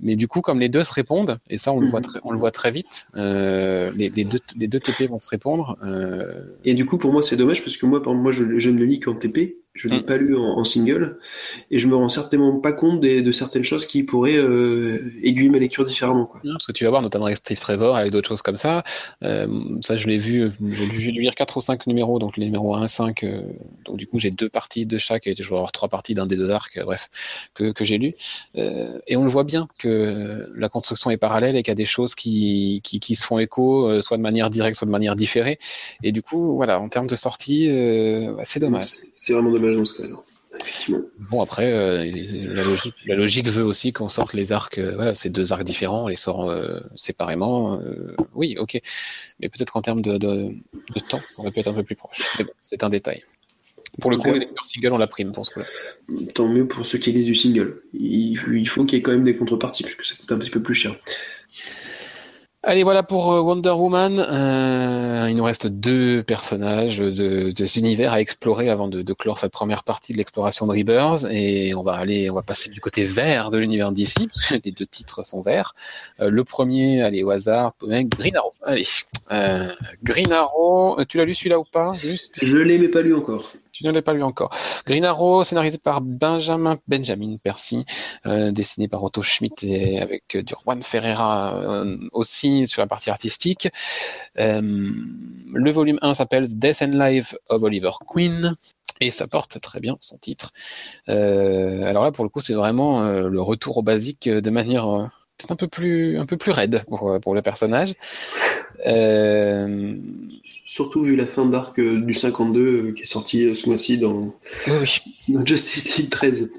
[0.00, 2.06] Mais du coup, comme les deux se répondent, et ça on le voit mhm.
[2.06, 5.28] très, on le voit très vite, euh, les, les, deux, les deux TP vont se
[5.28, 5.78] répondre.
[5.84, 6.56] Euh...
[6.64, 8.84] Et du coup, pour moi, c'est dommage parce que moi, moi, je, je ne le
[8.84, 9.56] lis qu'en TP.
[9.76, 10.04] Je l'ai mm.
[10.04, 11.18] pas lu en, single
[11.70, 15.58] et je me rends certainement pas compte de certaines choses qui pourraient euh, aiguiller ma
[15.58, 16.26] lecture différemment.
[16.26, 16.40] Quoi.
[16.42, 18.84] parce que tu vas voir notamment avec Steve Trevor, avec d'autres choses comme ça.
[19.22, 19.46] Euh,
[19.82, 20.50] ça, je l'ai vu.
[20.70, 23.22] J'ai dû lire 4 ou 5 numéros, donc les numéros 1 à 5.
[23.22, 23.42] Euh,
[23.84, 25.26] donc du coup, j'ai deux parties de chaque.
[25.26, 27.08] Et je vais avoir trois parties d'un des deux arcs, bref,
[27.54, 28.14] que, que j'ai lu.
[28.54, 31.86] Et on le voit bien que la construction est parallèle et qu'il y a des
[31.86, 35.58] choses qui, qui, qui se font écho, soit de manière directe, soit de manière différée.
[36.02, 38.86] Et du coup, voilà, en termes de sortie, bah, c'est dommage.
[39.12, 39.65] C'est vraiment dommage
[41.30, 42.10] Bon après, euh,
[43.06, 46.08] la, logique, veut aussi qu'on sorte les arcs, euh, voilà, ces deux arcs différents, on
[46.08, 47.80] les sort euh, séparément.
[48.34, 48.80] oui, ok,
[49.40, 50.18] mais peut-être qu'en termes de,
[51.08, 52.20] temps, ça aurait pu être un peu plus proche.
[52.38, 53.24] Mais bon, c'est un détail.
[54.00, 55.66] Pour le coup, les lecteurs single ont la prime pour ce coup-là.
[56.34, 57.82] Tant mieux pour ceux qui lisent du single.
[57.94, 58.36] Il,
[58.68, 60.74] faut qu'il y ait quand même des contreparties, puisque ça coûte un petit peu plus
[60.74, 60.94] cher.
[62.68, 64.18] Allez, voilà pour euh, Wonder Woman.
[64.18, 69.38] Euh, il nous reste deux personnages de, de univers à explorer avant de, de, clore
[69.38, 71.26] cette première partie de l'exploration de Rebirth.
[71.30, 74.54] Et on va aller, on va passer du côté vert de l'univers d'ici, parce que
[74.64, 75.76] les deux titres sont verts.
[76.18, 78.52] Euh, le premier, allez, au hasard, Green Arrow.
[78.64, 78.84] Allez,
[79.30, 79.68] euh,
[80.02, 80.98] Green Arrow.
[81.08, 82.44] Tu l'as lu celui-là ou pas Juste?
[82.44, 83.52] Je l'ai, mais pas lu encore.
[83.76, 84.56] Tu ne l'as pas lu encore.
[84.86, 87.84] Green Arrow, scénarisé par Benjamin Benjamin Percy,
[88.24, 92.86] euh, dessiné par Otto Schmidt et avec euh, du Juan Ferreira euh, aussi sur la
[92.86, 93.68] partie artistique.
[94.36, 98.56] le volume 1 s'appelle Death and Life of Oliver Queen.
[99.02, 100.52] Et ça porte très bien son titre.
[101.06, 105.10] alors là, pour le coup, c'est vraiment le retour au basique de manière
[105.48, 107.94] un peu plus, un peu plus raide pour, pour le personnage.
[108.86, 109.94] Euh...
[110.64, 113.98] Surtout vu la fin d'arc euh, du 52 euh, qui est sorti euh, ce mois-ci
[113.98, 114.34] dans...
[115.44, 116.50] Justice League 13,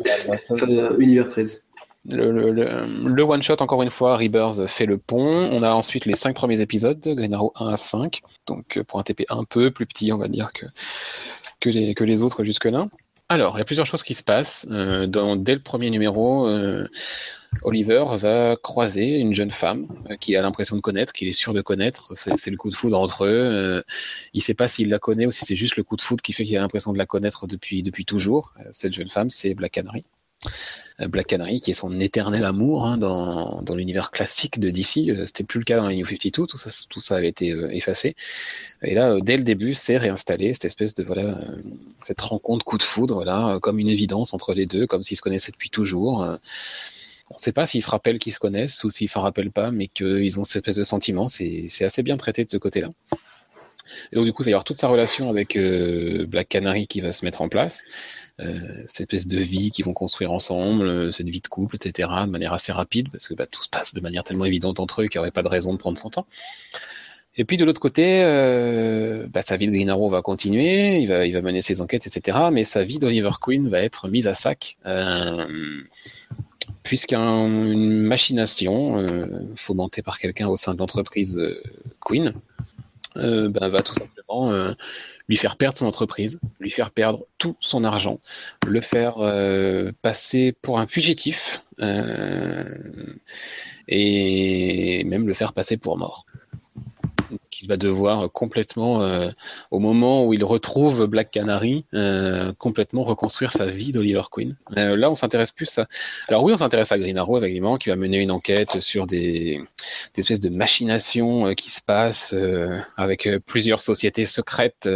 [0.98, 1.70] Univers 13.
[2.10, 5.50] Le, le, one shot encore une fois, Rebirth fait le pont.
[5.52, 9.04] On a ensuite les cinq premiers épisodes, Green Arrow 1 à 5, donc pour un
[9.04, 10.66] TP un peu plus petit, on va dire que
[11.60, 12.88] que les, que les autres jusque là.
[13.28, 14.66] Alors, il y a plusieurs choses qui se passent.
[14.66, 16.48] dans, dès le premier numéro,
[17.64, 21.54] Oliver va croiser une jeune femme euh, qu'il a l'impression de connaître, qu'il est sûr
[21.54, 22.14] de connaître.
[22.16, 23.28] C'est le coup de foudre entre eux.
[23.28, 23.82] Euh,
[24.34, 26.22] il ne sait pas s'il la connaît ou si c'est juste le coup de foudre
[26.22, 28.54] qui fait qu'il a l'impression de la connaître depuis, depuis toujours.
[28.60, 30.06] Euh, cette jeune femme, c'est Black Canary.
[31.00, 35.28] Black Canary, qui est son éternel amour hein, dans, dans l'univers classique de DC.
[35.28, 38.16] C'était plus le cas dans les New 52, tout ça, tout ça avait été effacé.
[38.82, 41.39] Et là, dès le début, c'est réinstallé cette espèce de voilà,
[42.02, 45.22] cette rencontre coup de foudre, voilà, comme une évidence entre les deux, comme s'ils se
[45.22, 46.26] connaissaient depuis toujours.
[47.30, 49.72] On ne sait pas s'ils se rappellent qu'ils se connaissent ou s'ils s'en rappellent pas,
[49.72, 51.28] mais qu'ils ont cette espèce de sentiment.
[51.28, 52.90] C'est assez bien traité de ce côté-là.
[54.12, 56.88] Et donc du coup, il va y avoir toute sa relation avec euh, Black Canary
[56.88, 57.84] qui va se mettre en place.
[58.40, 62.10] Euh, cette espèce de vie qu'ils vont construire ensemble, euh, cette vie de couple, etc.,
[62.26, 65.02] de manière assez rapide, parce que bah, tout se passe de manière tellement évidente entre
[65.02, 66.26] eux qu'il n'y aurait pas de raison de prendre son temps.
[67.36, 68.24] Et puis de l'autre côté,
[69.32, 72.08] bah, sa vie de Green Arrow va continuer, il va, il va mener ses enquêtes,
[72.08, 74.78] etc., mais sa vie d'Oliver Queen va être mise à sac.
[76.88, 79.26] Puisqu'une machination euh,
[79.58, 81.62] fomentée par quelqu'un au sein de l'entreprise euh,
[82.00, 82.32] Queen
[83.18, 84.54] euh, ben, va tout simplement
[85.28, 88.22] lui faire perdre son entreprise, lui faire perdre tout son argent,
[88.66, 89.16] le faire
[90.02, 91.62] passer pour un fugitif
[93.90, 96.26] et même le faire passer pour mort
[97.52, 99.30] qu'il va devoir complètement, euh,
[99.72, 104.56] au moment où il retrouve Black Canary, euh, complètement reconstruire sa vie d'Oliver Queen.
[104.78, 105.88] Euh, là, on s'intéresse plus à...
[106.28, 109.62] Alors oui, on s'intéresse à Green Arrow, évidemment, qui va mener une enquête sur des,
[110.18, 112.36] espèces de machinations qui se passent
[112.96, 114.90] avec plusieurs sociétés secrètes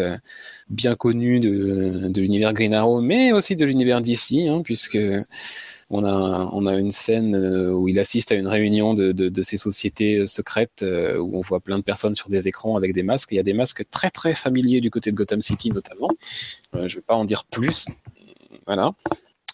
[0.70, 4.98] bien connues de, l'univers Green Arrow, mais aussi de l'univers d'ici, hein, puisque
[5.92, 10.26] on a, une scène euh, où il assiste à une réunion de, de, ces sociétés
[10.26, 13.32] secrètes euh, où on voit plein de personnes sur des écrans avec des masques.
[13.32, 16.10] Il y a des masques très très familiers du côté de Gotham City notamment.
[16.76, 17.88] Euh, je ne vais pas en dire plus.
[18.66, 18.94] Voilà.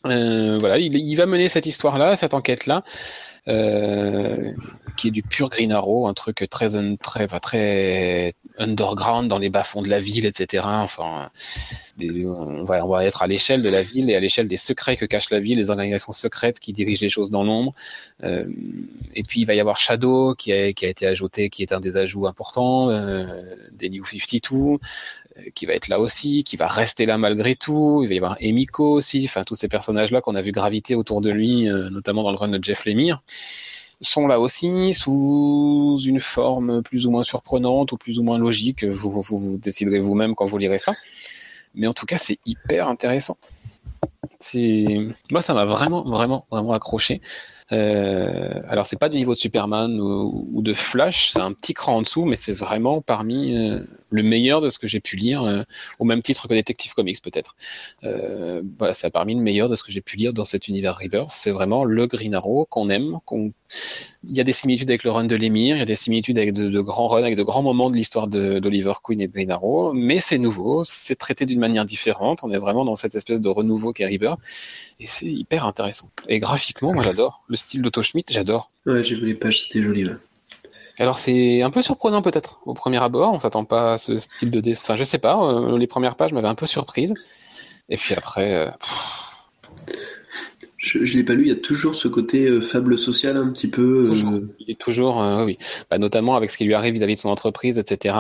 [0.04, 2.84] voilà, il, va mener cette histoire-là, cette enquête-là.
[3.48, 4.52] Euh,
[4.98, 6.70] qui est du pur Green Arrow, un truc très
[7.00, 10.64] très très underground dans les bas-fonds de la ville, etc.
[10.66, 11.30] Enfin,
[12.00, 14.98] on, va, on va être à l'échelle de la ville et à l'échelle des secrets
[14.98, 17.74] que cache la ville, les organisations secrètes qui dirigent les choses dans l'ombre.
[18.24, 18.48] Euh,
[19.14, 21.72] et puis il va y avoir Shadow qui a, qui a été ajouté, qui est
[21.72, 23.26] un des ajouts importants euh,
[23.72, 24.78] des New 52, euh,
[25.56, 28.02] qui va être là aussi, qui va rester là malgré tout.
[28.04, 31.22] Il va y avoir Emiko aussi, enfin tous ces personnages-là qu'on a vu graviter autour
[31.22, 33.22] de lui, notamment dans le run de Jeff Lemire
[34.02, 38.84] sont là aussi sous une forme plus ou moins surprenante ou plus ou moins logique.
[38.84, 40.96] Vous, déciderez vous-même quand vous lirez ça.
[41.74, 43.38] Mais en tout cas, c'est hyper intéressant.
[45.32, 47.22] Moi, ça m'a vraiment, vraiment, vraiment accroché.
[47.72, 51.98] Euh, alors, c'est pas du niveau de Superman ou, de Flash, c'est un petit cran
[51.98, 53.80] en dessous, mais c'est vraiment parmi euh,
[54.10, 55.64] le meilleur de ce que j'ai pu lire, euh,
[56.00, 57.56] au même titre que Detective Comics peut-être.
[58.04, 60.98] Euh, voilà, c'est parmi le meilleur de ce que j'ai pu lire dans cet univers
[60.98, 61.30] Rebirth.
[61.30, 63.20] C'est vraiment le Green Arrow qu'on aime.
[63.26, 63.52] Qu'on...
[64.24, 66.38] Il y a des similitudes avec le run de l'émir, il y a des similitudes
[66.38, 69.52] avec de, grands runs, avec de grands moments de l'histoire d'Oliver Queen et de Green
[69.52, 72.40] Arrow, mais c'est nouveau, c'est traité d'une manière différente.
[72.44, 74.40] On est vraiment dans cette espèce de renouveau qu'est Rebirth,
[75.00, 76.10] et c'est hyper intéressant.
[76.30, 77.44] Et graphiquement, moi j'adore.
[77.48, 78.72] Le style d'Otto Schmidt, j'adore.
[78.86, 80.08] Ouais, j'ai vu les pages, c'était joli.
[81.00, 84.50] Alors c'est un peu surprenant peut-être au premier abord, on s'attend pas à ce style
[84.50, 84.86] de dessin.
[84.86, 87.14] Enfin, je sais pas, euh, les premières pages m'avaient un peu surprise.
[87.90, 88.54] Et puis après.
[88.54, 88.72] Euh,
[90.78, 93.50] je, je l'ai pas lu, il y a toujours ce côté euh, fable social un
[93.52, 94.10] petit peu.
[94.60, 95.58] Il est toujours, oui,
[95.90, 98.16] bah, notamment avec ce qui lui arrive vis-à-vis de son entreprise, etc.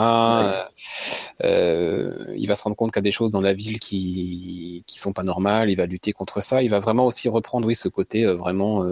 [1.43, 4.99] il va se rendre compte qu'il y a des choses dans la ville qui qui
[4.99, 5.71] sont pas normales.
[5.71, 6.61] Il va lutter contre ça.
[6.61, 8.85] Il va vraiment aussi reprendre, oui, ce côté vraiment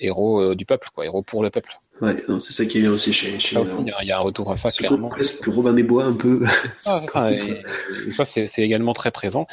[0.00, 1.78] héros du peuple, quoi, héros pour le peuple.
[2.00, 3.38] Ouais, c'est ça qui est bien aussi chez.
[3.38, 5.08] chez ça aussi, il y, a un retour à ça clairement.
[5.08, 6.42] Presque Robin des Bois un peu.
[6.86, 9.46] Ah, ça, c'est également très présent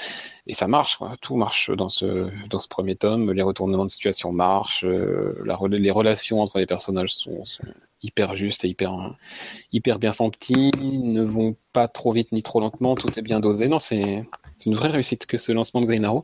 [0.47, 0.97] et ça marche.
[0.97, 1.15] Quoi.
[1.21, 3.33] Tout marche dans ce dans ce premier tome.
[3.33, 4.85] Les retournements de situation marchent.
[4.85, 7.63] Euh, la, les relations entre les personnages sont, sont
[8.01, 9.15] hyper justes et hyper
[9.73, 10.71] hyper bien senties.
[10.79, 12.95] Ne vont pas trop vite ni trop lentement.
[12.95, 13.67] Tout est bien dosé.
[13.67, 14.25] Non, c'est
[14.66, 16.24] une vraie réussite que ce lancement de Green Arrow.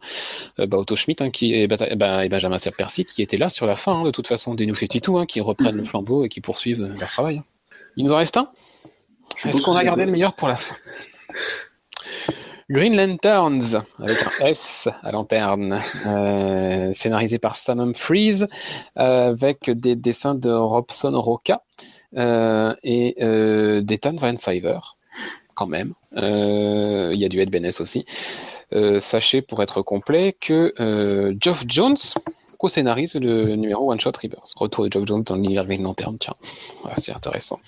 [0.60, 3.66] Euh, bah, Otto Schmidt hein, qui, et, bah, et Benjamin Percy qui étaient là sur
[3.66, 6.30] la fin, hein, de toute façon, des New 52, hein, qui reprennent le flambeau et
[6.30, 7.42] qui poursuivent leur travail.
[7.96, 8.50] Il nous en reste un
[9.46, 10.76] Est-ce qu'on a gardé le meilleur pour la fin?
[12.70, 18.44] Green Lanterns, avec un S à lanterne, euh, scénarisé par Sam Humphries,
[18.98, 21.62] euh, avec des dessins de Robson Roca
[22.16, 23.16] euh, et
[23.84, 24.80] d'Ethan Van Siver
[25.54, 25.93] quand même.
[26.18, 28.06] Euh, il y a du Ed Benes aussi.
[28.74, 31.97] Euh, sachez, pour être complet, que euh, Geoff Jones
[32.58, 34.54] co-scénarise le numéro One Shot Rebirth.
[34.56, 36.36] Retour de Geoff Jones dans l'univers Green Lantern, tiens.
[36.95, 37.60] c'est intéressant.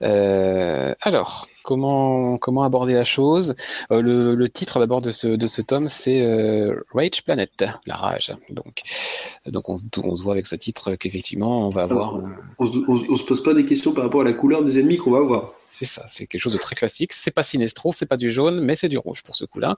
[0.00, 3.54] alors, comment, comment aborder la chose?
[3.90, 6.26] Le, titre d'abord de ce, de ce tome, c'est
[6.94, 8.34] Rage Planet, la rage.
[8.48, 8.80] Donc,
[9.46, 12.14] donc on, se voit avec ce titre qu'effectivement, on va avoir.
[12.58, 15.10] on, on, se pose pas des questions par rapport à la couleur des ennemis qu'on
[15.10, 15.52] va avoir.
[15.76, 17.12] C'est ça, c'est quelque chose de très classique.
[17.12, 19.76] C'est pas Sinestro, c'est pas du jaune, mais c'est du rouge pour ce coup-là.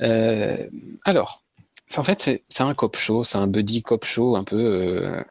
[0.00, 0.64] Euh,
[1.04, 1.42] alors,
[1.96, 5.22] en fait, c'est un cop show, c'est un buddy cop show un peu euh,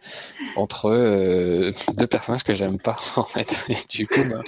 [0.56, 3.66] entre euh, deux personnages que j'aime pas, en fait.
[3.70, 4.41] Et du coup, bah,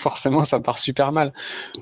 [0.00, 1.32] forcément, ça part super mal.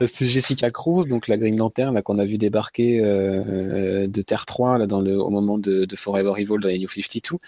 [0.06, 4.86] C'est Jessica Cruz, donc la Green Lantern, qu'on a vu débarquer de Terre 3 là,
[4.86, 7.38] dans le, au moment de, de Forever Evil dans les New 52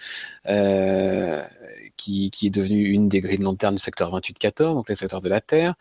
[1.99, 5.41] qui, est devenue une des Green Lanternes du secteur 28-14, donc les secteurs de la
[5.41, 5.75] Terre.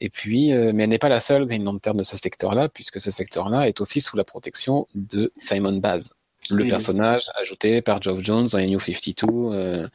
[0.00, 3.00] Et puis, euh, mais elle n'est pas la seule Green Lantern de ce secteur-là, puisque
[3.00, 6.03] ce secteur-là est aussi sous la protection de Simon Baz,
[6.50, 9.88] le personnage ajouté par Geoff Jones dans les New 52 euh,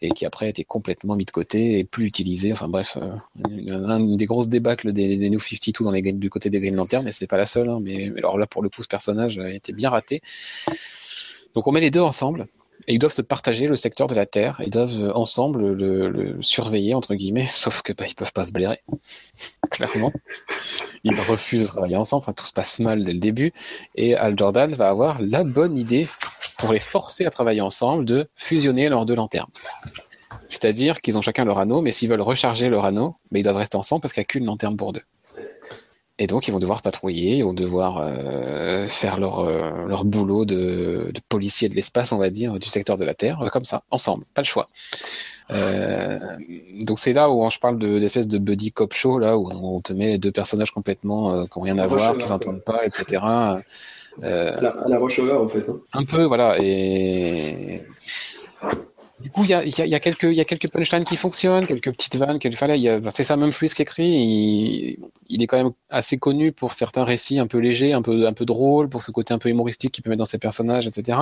[0.00, 2.52] et qui après a été complètement mis de côté et plus utilisé.
[2.52, 3.16] Enfin bref, euh,
[3.50, 7.08] une, des grosses débâcles des, des, New 52 dans les, du côté des Green Lanterns,
[7.08, 7.68] et c'est pas la seule.
[7.68, 10.22] Hein, mais alors là, pour le coup, ce personnage a été bien raté.
[11.54, 12.46] Donc on met les deux ensemble
[12.86, 14.60] et ils doivent se partager le secteur de la Terre.
[14.64, 18.52] Ils doivent euh, ensemble le, surveiller, entre guillemets, sauf que bah, ils peuvent pas se
[18.52, 18.80] blairer,
[19.70, 20.12] clairement.
[21.04, 23.52] Ils refusent de travailler ensemble, enfin tout se passe mal dès le début.
[23.94, 26.08] Et Al Jordan va avoir la bonne idée,
[26.58, 29.50] pour les forcer à travailler ensemble, de fusionner leurs deux lanternes.
[30.48, 33.56] C'est-à-dire qu'ils ont chacun leur anneau, mais s'ils veulent recharger leur anneau, mais ils doivent
[33.56, 35.02] rester ensemble parce qu'il n'y a qu'une lanterne pour deux.
[36.22, 40.44] Et donc, ils vont devoir patrouiller, ils vont devoir euh, faire leur, euh, leur boulot
[40.44, 43.64] de, de policier de l'espace, on va dire, du secteur de la Terre, euh, comme
[43.64, 44.68] ça, ensemble, pas le choix.
[45.48, 49.80] donc c'est là où je parle de l'espèce de buddy cop show, là où on
[49.80, 53.22] te met deux personnages complètement qui n'ont rien à voir, qui s'entendent pas, etc.
[53.22, 53.62] à
[54.22, 55.70] la, à la en fait.
[55.70, 55.80] Hein.
[55.94, 56.58] Un peu, voilà.
[56.60, 57.82] Et
[59.20, 61.92] du coup, il y a, y, a, quelques, y a quelques punchlines qui fonctionnent, quelques
[61.92, 62.38] petites vannes.
[62.38, 64.08] Quelques, enfin, c'est ça même Fluis qui écrit.
[64.08, 64.98] Il,
[65.28, 68.32] il, est quand même assez connu pour certains récits un peu légers, un peu, un
[68.32, 71.18] peu drôles, pour ce côté un peu humoristique qu'il peut mettre dans ses personnages, etc.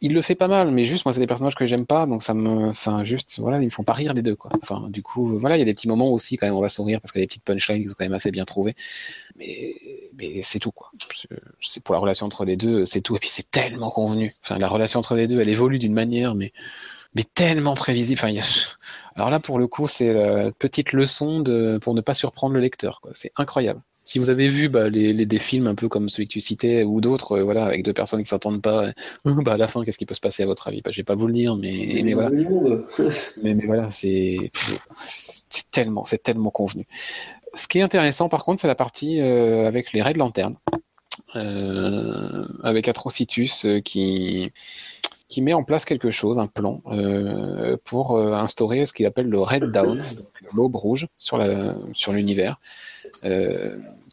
[0.00, 2.22] il le fait pas mal, mais juste moi c'est des personnages que j'aime pas, donc
[2.22, 4.50] ça me, enfin juste voilà, ils me font pas rire les deux quoi.
[4.62, 6.68] Enfin du coup voilà, il y a des petits moments aussi quand même on va
[6.68, 8.74] sourire parce qu'il y a des petites punchlines qui sont quand même assez bien trouvées,
[9.36, 9.74] mais
[10.16, 10.90] mais c'est tout quoi.
[11.60, 14.34] C'est pour la relation entre les deux, c'est tout et puis c'est tellement convenu.
[14.42, 16.52] Enfin la relation entre les deux, elle évolue d'une manière mais
[17.14, 18.20] mais tellement prévisible.
[18.22, 18.34] Enfin,
[19.16, 22.60] alors là pour le coup c'est la petite leçon de pour ne pas surprendre le
[22.60, 23.10] lecteur quoi.
[23.14, 26.32] C'est incroyable si vous avez vu bah, les, des films un peu comme celui que
[26.32, 28.92] tu citais ou d'autres, euh, voilà, avec deux personnes qui s'entendent pas, euh,
[29.42, 30.80] bah, à la fin, qu'est-ce qui peut se passer à votre avis?
[30.80, 32.30] Bah, Je vais pas vous le dire, mais, mais voilà.
[33.42, 34.50] mais, mais, voilà, c'est
[35.70, 36.86] tellement, c'est tellement convenu.
[37.52, 40.56] Ce qui est intéressant, par contre, c'est la partie euh, avec les raids de lanterne,
[41.34, 44.52] avec Atrocitus qui
[45.28, 46.80] qui met en place quelque chose, un plan,
[47.84, 50.02] pour instaurer ce qu'il appelle le Red Down,
[50.54, 51.36] l'aube rouge sur
[52.14, 52.58] l'univers.
[53.22, 53.28] Sur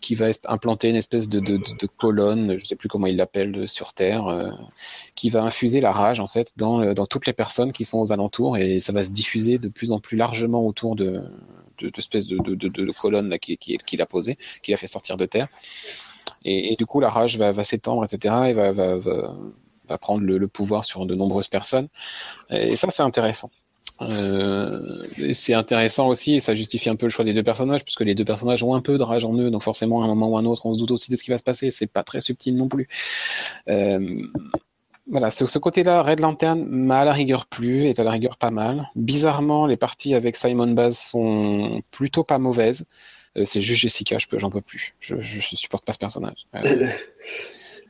[0.02, 3.93] qui va implanter une espèce de, colonne, je ne sais plus comment il l'appelle, sur
[3.93, 4.50] Terre, euh,
[5.16, 8.12] qui va infuser la rage en fait dans, dans toutes les personnes qui sont aux
[8.12, 11.22] alentours et ça va se diffuser de plus en plus largement autour de,
[11.80, 15.48] de, de, de, colonnes qu'il a posées, qu'il a fait sortir de Terre.
[16.48, 18.36] Et, du coup, la rage va, s'étendre, etc.
[18.48, 18.98] et va, va,
[19.88, 21.88] va prendre le, pouvoir sur de nombreuses personnes.
[22.50, 23.50] Et ça, c'est intéressant.
[24.02, 24.64] Euh,
[25.34, 28.16] c'est intéressant aussi et ça justifie un peu le choix des deux personnages puisque les
[28.16, 30.38] deux personnages ont un peu de rage en eux donc forcément à un moment ou
[30.38, 32.03] à un autre on se doute aussi de ce qui va se passer c'est pas
[32.03, 32.88] très subtil non plus.
[33.68, 34.22] Euh,
[35.09, 38.38] voilà ce, ce côté-là Red Lantern m'a à la rigueur plu est à la rigueur
[38.38, 38.89] pas mal.
[38.95, 42.86] Bizarrement les parties avec Simon Baz sont plutôt pas mauvaises.
[43.38, 44.95] Euh, c'est juste Jessica je peux j'en peux plus.
[44.99, 46.47] Je, je, supporte pas ce personnage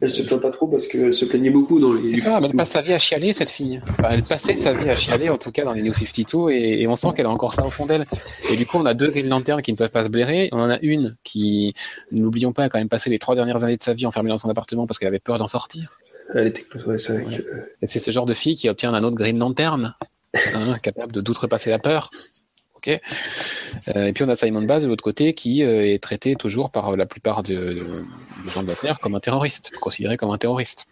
[0.02, 2.16] elle se plaint pas trop parce qu'elle se plaignait beaucoup dans les.
[2.16, 3.82] Ça, elle passe sa vie à chialer, cette fille.
[4.10, 6.88] elle passait sa vie à chialer, en tout cas dans les New 52, et, et
[6.88, 8.06] on sent qu'elle a encore ça au fond d'elle.
[8.52, 10.50] Et du coup, on a deux Green Lanternes qui ne peuvent pas se blairer.
[10.52, 11.74] On en a une qui,
[12.12, 14.38] n'oublions pas, a quand même passé les trois dernières années de sa vie enfermée dans
[14.38, 15.98] son appartement parce qu'elle avait peur d'en sortir.
[16.34, 17.24] Elle était ouais, c'est.
[17.82, 19.96] Et c'est ce genre de fille qui obtient un autre Green Lantern,
[20.54, 22.10] hein, capable de d'outrepasser la peur.
[22.88, 26.72] Euh, et puis on a Simon Baz de l'autre côté qui euh, est traité toujours
[26.72, 27.56] par la plupart des
[28.54, 30.86] gens de la Terre comme un terroriste, considéré comme un terroriste.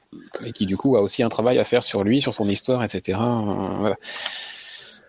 [0.46, 2.84] Et qui du coup a aussi un travail à faire sur lui, sur son histoire,
[2.84, 3.20] etc.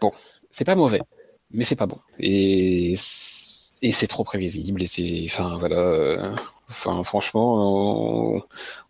[0.01, 0.13] Bon,
[0.51, 1.01] c'est pas mauvais,
[1.51, 1.99] mais c'est pas bon.
[2.19, 2.95] Et
[3.85, 6.35] et c'est trop prévisible et c'est enfin voilà euh,
[6.71, 8.39] Enfin, franchement,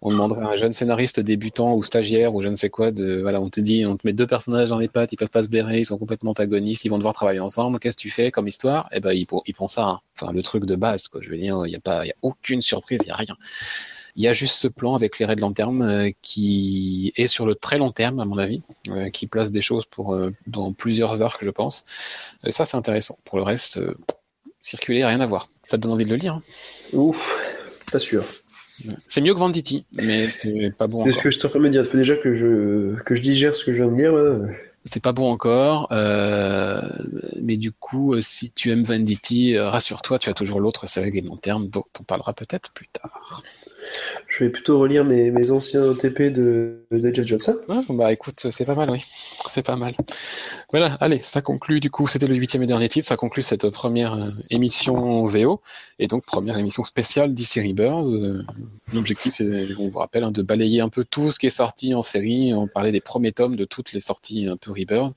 [0.01, 3.21] on, demanderait à un jeune scénariste débutant ou stagiaire ou je ne sais quoi de,
[3.21, 5.43] voilà, on te dit, on te met deux personnages dans les pattes, ils peuvent pas
[5.43, 7.79] se blairer, ils sont complètement antagonistes, ils vont devoir travailler ensemble.
[7.81, 8.89] Qu'est-ce que tu fais comme histoire?
[8.93, 9.85] Eh ben, ils, font ça.
[9.85, 10.01] Hein.
[10.17, 11.21] Enfin, le truc de base, quoi.
[11.23, 13.17] Je veux dire, il y a pas, il y a aucune surprise, il y a
[13.17, 13.37] rien.
[14.17, 17.47] Il y a juste ce plan avec les raids de lanterne euh, qui est sur
[17.47, 20.73] le très long terme, à mon avis, euh, qui place des choses pour euh, dans
[20.73, 21.85] plusieurs arcs, je pense.
[22.51, 23.19] ça, c'est intéressant.
[23.25, 23.81] Pour le reste,
[24.61, 25.49] circuler, rien à voir.
[25.65, 26.35] Ça te donne envie de le lire.
[26.35, 26.43] Hein?
[26.93, 28.25] Ouf pas sûr.
[29.07, 31.03] C'est mieux que Venditti, mais c'est pas bon.
[31.05, 31.83] C'est ce que je te en me dire.
[31.83, 34.13] Il faut déjà que je, que je digère ce que je viens de dire.
[34.87, 36.83] C'est pas bon encore, euh,
[37.41, 41.23] mais du coup, euh, si tu aimes Venditti, euh, rassure-toi, tu as toujours l'autre série
[41.23, 43.43] long terme dont on parlera peut-être plus tard.
[44.29, 47.57] Je vais plutôt relire mes, mes anciens TP de, de Johnson.
[47.69, 49.05] Ah, bah écoute, c'est pas mal, oui.
[49.53, 49.95] C'est pas mal.
[50.71, 53.69] Voilà, allez, ça conclut du coup, c'était le huitième et dernier titre, ça conclut cette
[53.71, 55.61] première euh, émission VO,
[55.99, 58.07] et donc première émission spéciale DC Rebirth.
[58.15, 58.43] Euh,
[58.93, 61.95] l'objectif, c'est, on vous rappelle, hein, de balayer un peu tout ce qui est sorti
[61.95, 65.15] en série, on parlait des premiers tomes de toutes les sorties un peu Rebirth,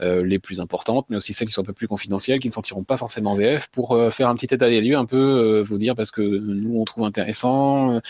[0.00, 2.52] euh, les plus importantes, mais aussi celles qui sont un peu plus confidentielles, qui ne
[2.52, 5.78] sortiront pas forcément en VF, pour faire un petit état des lieux, un peu vous
[5.78, 8.00] dire, parce que nous on trouve intéressant,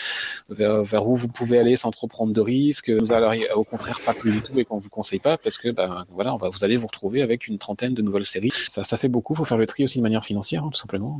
[0.49, 4.31] vers, où vous pouvez aller sans trop prendre de risques, allez au contraire pas plus
[4.31, 6.77] du tout et qu'on vous conseille pas, parce que ben, voilà, on va, vous allez
[6.77, 8.51] vous retrouver avec une trentaine de nouvelles séries.
[8.51, 11.19] Ça, fait beaucoup, faut faire le tri aussi de manière financière, hein, tout simplement.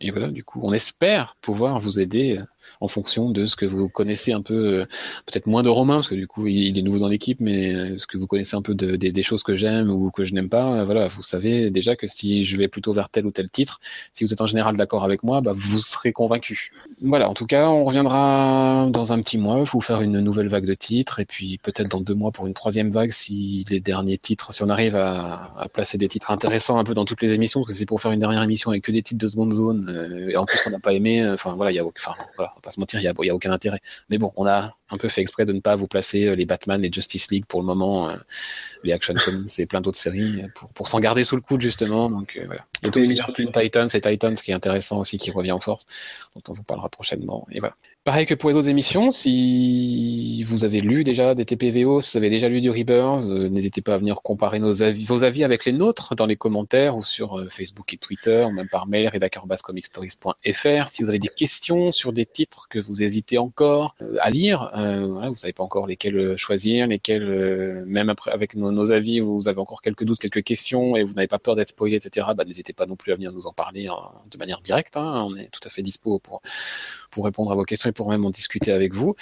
[0.00, 2.40] Et, voilà, du coup, on espère pouvoir vous aider
[2.80, 4.84] en fonction de ce que vous connaissez un peu, euh,
[5.26, 7.96] peut-être moins de Romain, parce que du coup il est nouveau dans l'équipe, mais euh,
[7.96, 10.48] ce que vous connaissez un peu de, des choses que j'aime ou que je n'aime
[10.48, 13.50] pas, euh, voilà, vous savez déjà que si je vais plutôt vers tel ou tel
[13.50, 13.80] titre,
[14.12, 16.72] si vous êtes en général d'accord avec moi, bah, vous serez convaincu.
[17.02, 20.66] Voilà, en tout cas, on reviendra dans un petit mois, vous faire une nouvelle vague
[20.66, 24.18] de titres, et puis peut-être dans deux mois pour une troisième vague si les derniers
[24.18, 27.32] titres, si on arrive à, à placer des titres intéressants un peu dans toutes les
[27.32, 29.52] émissions, parce que c'est pour faire une dernière émission avec que des titres de seconde
[29.52, 32.53] zone, et en plus on n'a pas aimé, enfin voilà, il y a, enfin voilà,
[32.62, 33.80] pas se mentir, il n'y a, a, aucun intérêt.
[34.10, 36.46] Mais bon, on a un peu fait exprès de ne pas vous placer euh, les
[36.46, 38.16] Batman, les Justice League pour le moment, euh,
[38.82, 41.60] les Action Comics et plein d'autres séries euh, pour, pour s'en garder sous le coude
[41.60, 42.10] justement.
[42.10, 42.64] Donc voilà.
[42.82, 43.00] Et tout
[43.52, 45.86] Titans et Titans qui est intéressant aussi, qui revient en force,
[46.34, 47.46] dont on vous parlera prochainement.
[47.50, 47.76] Et voilà.
[48.04, 52.18] Pareil que pour les autres émissions, si vous avez lu déjà des TPVO, si vous
[52.18, 55.42] avez déjà lu du Rebirth, euh, n'hésitez pas à venir comparer nos avis, vos avis
[55.42, 58.86] avec les nôtres dans les commentaires ou sur euh, Facebook et Twitter, ou même par
[58.86, 60.88] mail, redacarbascomicstories.fr.
[60.88, 64.70] Si vous avez des questions sur des titres que vous hésitez encore euh, à lire,
[64.74, 69.48] voilà, vous savez pas encore lesquels choisir, lesquels, même après avec nos, nos, avis, vous
[69.48, 72.26] avez encore quelques doutes, quelques questions et vous n'avez pas peur d'être spoilé, etc.
[72.36, 73.96] Bah, n'hésitez pas non plus à venir nous en parler hein,
[74.30, 74.98] de manière directe.
[74.98, 75.24] Hein.
[75.26, 76.42] On est tout à fait dispo pour
[77.14, 79.14] pour répondre à vos questions et pour même en discuter avec vous.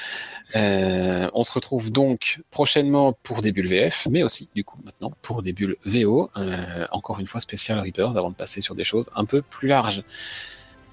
[0.56, 5.12] Euh, on se retrouve donc prochainement pour des bulles VF, mais aussi du coup maintenant
[5.20, 6.30] pour des bulles VO.
[6.38, 9.68] Euh, encore une fois spécial Reapers avant de passer sur des choses un peu plus
[9.68, 10.02] larges.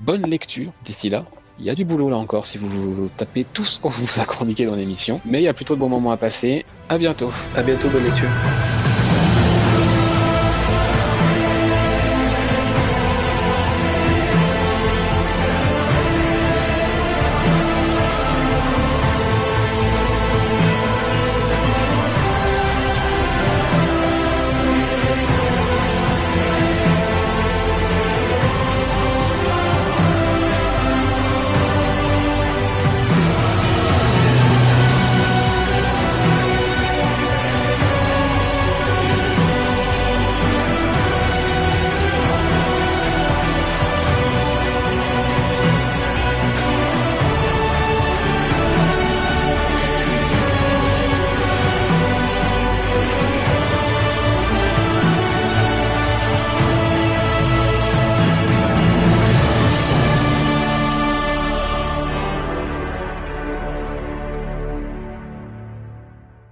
[0.01, 1.25] Bonne lecture d'ici là.
[1.57, 4.25] Il y a du boulot là encore si vous tapez tout ce qu'on vous a
[4.25, 6.65] chroniqué dans l'émission, mais il y a plutôt de bons moments à passer.
[6.89, 7.31] À bientôt.
[7.55, 8.29] À bientôt, bonne lecture.